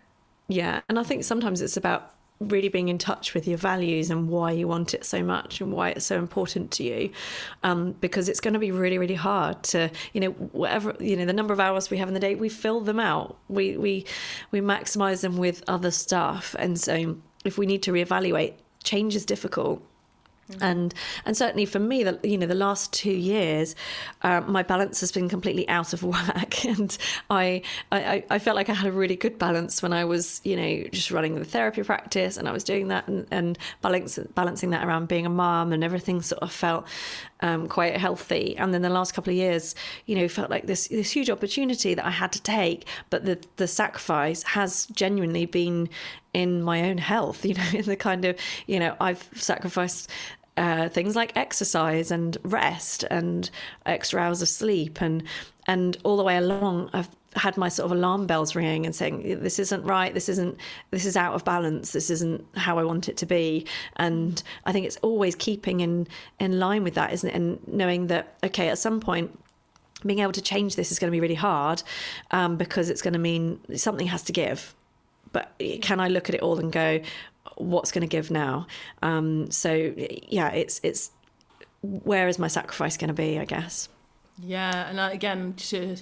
[0.50, 4.30] Yeah, and I think sometimes it's about really being in touch with your values and
[4.30, 7.12] why you want it so much and why it's so important to you
[7.64, 11.26] um, because it's going to be really really hard to you know whatever you know
[11.26, 13.38] the number of hours we have in the day we fill them out.
[13.48, 14.06] We we
[14.52, 16.56] we maximize them with other stuff.
[16.58, 19.84] And so if we need to reevaluate change is difficult
[20.50, 20.64] Mm-hmm.
[20.64, 20.94] And
[21.26, 23.76] and certainly for me, the, you know, the last two years,
[24.24, 26.98] uh, my balance has been completely out of whack, and
[27.30, 30.56] I, I I felt like I had a really good balance when I was you
[30.56, 34.72] know just running the therapy practice, and I was doing that and, and balance, balancing
[34.72, 36.88] that around being a mom, and everything sort of felt
[37.42, 38.58] um, quite healthy.
[38.58, 39.76] And then the last couple of years,
[40.06, 43.40] you know, felt like this this huge opportunity that I had to take, but the
[43.58, 45.90] the sacrifice has genuinely been
[46.34, 47.46] in my own health.
[47.50, 48.38] You know, in the kind of
[48.68, 50.10] you know I've sacrificed
[50.58, 53.50] uh, things like exercise and rest and
[53.86, 55.02] extra hours of sleep.
[55.02, 55.24] And
[55.68, 59.40] and all the way along I've had my sort of alarm bells ringing and saying
[59.42, 60.14] this isn't right.
[60.14, 60.58] This isn't
[60.92, 61.92] this is out of balance.
[61.92, 63.66] This isn't how I want it to be.
[63.98, 66.08] And I think it's always keeping in
[66.40, 67.36] in line with that isn't it?
[67.36, 69.38] And knowing that okay at some point
[70.06, 71.84] being able to change this is going to be really hard
[72.32, 74.74] um, because it's going to mean something has to give.
[75.32, 77.02] But can I look at it all and go,
[77.60, 78.66] what's going to give now?
[79.02, 81.12] Um, so yeah, it's it's
[81.82, 83.40] where is my sacrifice going to be?
[83.40, 83.90] I guess.
[84.42, 85.98] Yeah, and again, to,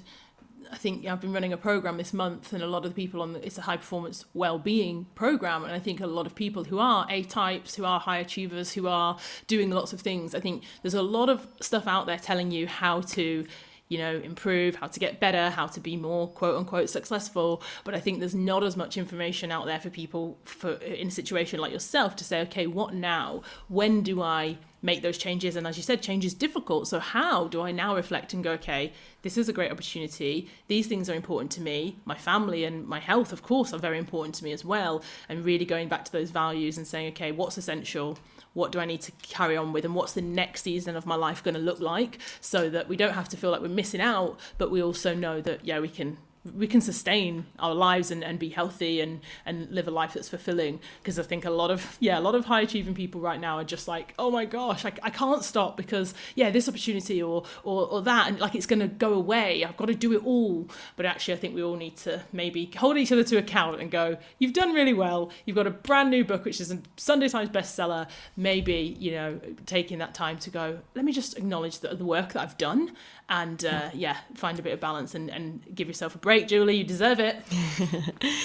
[0.70, 3.20] I think I've been running a program this month, and a lot of the people
[3.20, 6.64] on the, it's a high performance well-being program, and I think a lot of people
[6.64, 10.36] who are A types, who are high achievers, who are doing lots of things.
[10.36, 13.44] I think there's a lot of stuff out there telling you how to
[13.88, 17.62] you know, improve, how to get better, how to be more quote unquote successful.
[17.84, 21.10] But I think there's not as much information out there for people for in a
[21.10, 23.42] situation like yourself to say, okay, what now?
[23.68, 25.56] When do I make those changes?
[25.56, 26.86] And as you said, change is difficult.
[26.86, 30.48] So how do I now reflect and go, okay, this is a great opportunity.
[30.68, 31.96] These things are important to me.
[32.04, 35.02] My family and my health, of course, are very important to me as well.
[35.28, 38.18] And really going back to those values and saying, okay, what's essential?
[38.58, 41.14] What do I need to carry on with and what's the next season of my
[41.14, 44.00] life going to look like so that we don't have to feel like we're missing
[44.00, 46.18] out but we also know that yeah we can
[46.52, 50.28] we can sustain our lives and, and be healthy and and live a life that's
[50.28, 50.80] fulfilling.
[51.02, 53.58] Because i think a lot of yeah a lot of high achieving people right now
[53.58, 57.44] are just like oh my gosh I, I can't stop because yeah this opportunity or
[57.64, 59.64] or, or that and like it's going to go away.
[59.64, 60.68] I've got to do it all.
[60.96, 63.90] But actually i think we all need to maybe hold each other to account and
[63.90, 65.30] go you've done really well.
[65.44, 68.08] You've got a brand new book which is a sunday times bestseller.
[68.36, 72.32] Maybe you know taking that time to go let me just acknowledge the, the work
[72.32, 72.92] that i've done
[73.28, 76.76] and uh, yeah, find a bit of balance and, and give yourself a break, Julie.
[76.76, 77.36] You deserve it.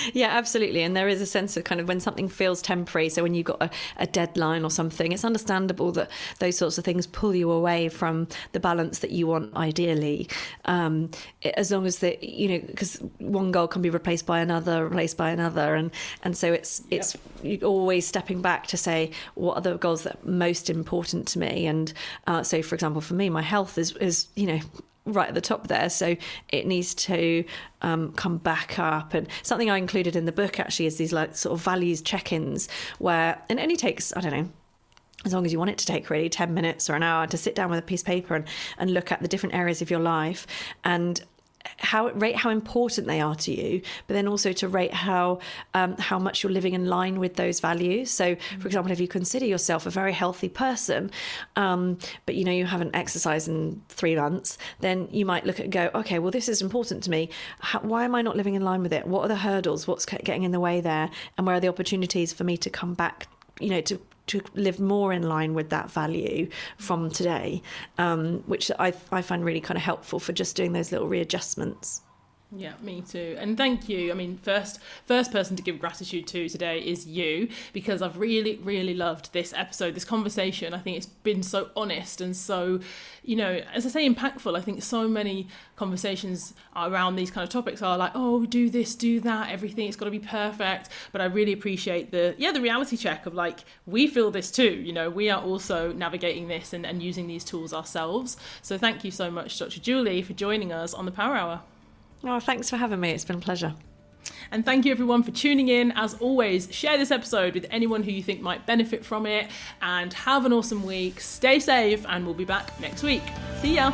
[0.14, 0.82] yeah, absolutely.
[0.82, 3.10] And there is a sense of kind of when something feels temporary.
[3.10, 6.86] So when you've got a, a, deadline or something, it's understandable that those sorts of
[6.86, 10.30] things pull you away from the balance that you want ideally.
[10.66, 11.12] Um,
[11.56, 15.18] as long as the you know because one goal can be replaced by another, replaced
[15.18, 15.92] by another, and
[16.24, 17.02] and so it's yep.
[17.44, 21.40] it's always stepping back to say what are the goals that are most important to
[21.40, 21.68] me.
[21.68, 21.92] And
[22.28, 24.60] uh, so, for example, for me, my health is is you know
[25.06, 25.90] right at the top there.
[25.90, 26.16] So
[26.50, 27.44] it needs to
[27.82, 29.14] um, come back up.
[29.14, 32.70] And something I included in the book actually is these like sort of values check-ins
[33.00, 34.50] where it only takes I don't know
[35.26, 37.38] as long as you want it to take really 10 minutes or an hour to
[37.38, 38.46] sit down with a piece of paper and,
[38.78, 40.46] and look at the different areas of your life
[40.84, 41.24] and
[41.78, 45.40] how rate how important they are to you, but then also to rate how
[45.74, 48.12] um, how much you're living in line with those values.
[48.12, 48.60] So, mm-hmm.
[48.60, 51.12] for example, if you consider yourself a very healthy person,
[51.56, 55.70] um, but you know you haven't exercised in three months, then you might look at
[55.70, 57.30] go, okay, well this is important to me.
[57.60, 59.08] How, why am I not living in line with it?
[59.08, 59.88] What are the hurdles?
[59.88, 61.10] What's getting in the way there?
[61.38, 63.28] And where are the opportunities for me to come back
[63.60, 67.62] you know to to live more in line with that value from today,
[67.98, 72.02] um, which I, I find really kind of helpful for just doing those little readjustments.
[72.56, 73.36] Yeah, me too.
[73.40, 74.12] And thank you.
[74.12, 78.58] I mean, first first person to give gratitude to today is you because I've really
[78.58, 80.74] really loved this episode, this conversation.
[80.74, 82.80] I think it's been so honest and so,
[83.24, 84.56] you know, as I say impactful.
[84.56, 85.48] I think so many
[85.78, 89.98] conversations around these kind of topics are like, "Oh, do this, do that, everything it's
[89.98, 93.62] got to be perfect." But I really appreciate the yeah, the reality check of like
[93.88, 97.44] we feel this too, you know, we are also navigating this and, and using these
[97.44, 98.38] tools ourselves.
[98.62, 99.80] So thank you so much Dr.
[99.80, 101.62] Julie for joining us on the Power Hour.
[102.24, 103.12] Oh, thanks for having me.
[103.12, 103.76] It's been a pleasure.
[104.52, 105.92] And thank you everyone for tuning in.
[105.92, 109.50] As always, share this episode with anyone who you think might benefit from it.
[109.82, 111.20] And have an awesome week.
[111.20, 113.24] Stay safe, and we'll be back next week.
[113.62, 113.94] See ya.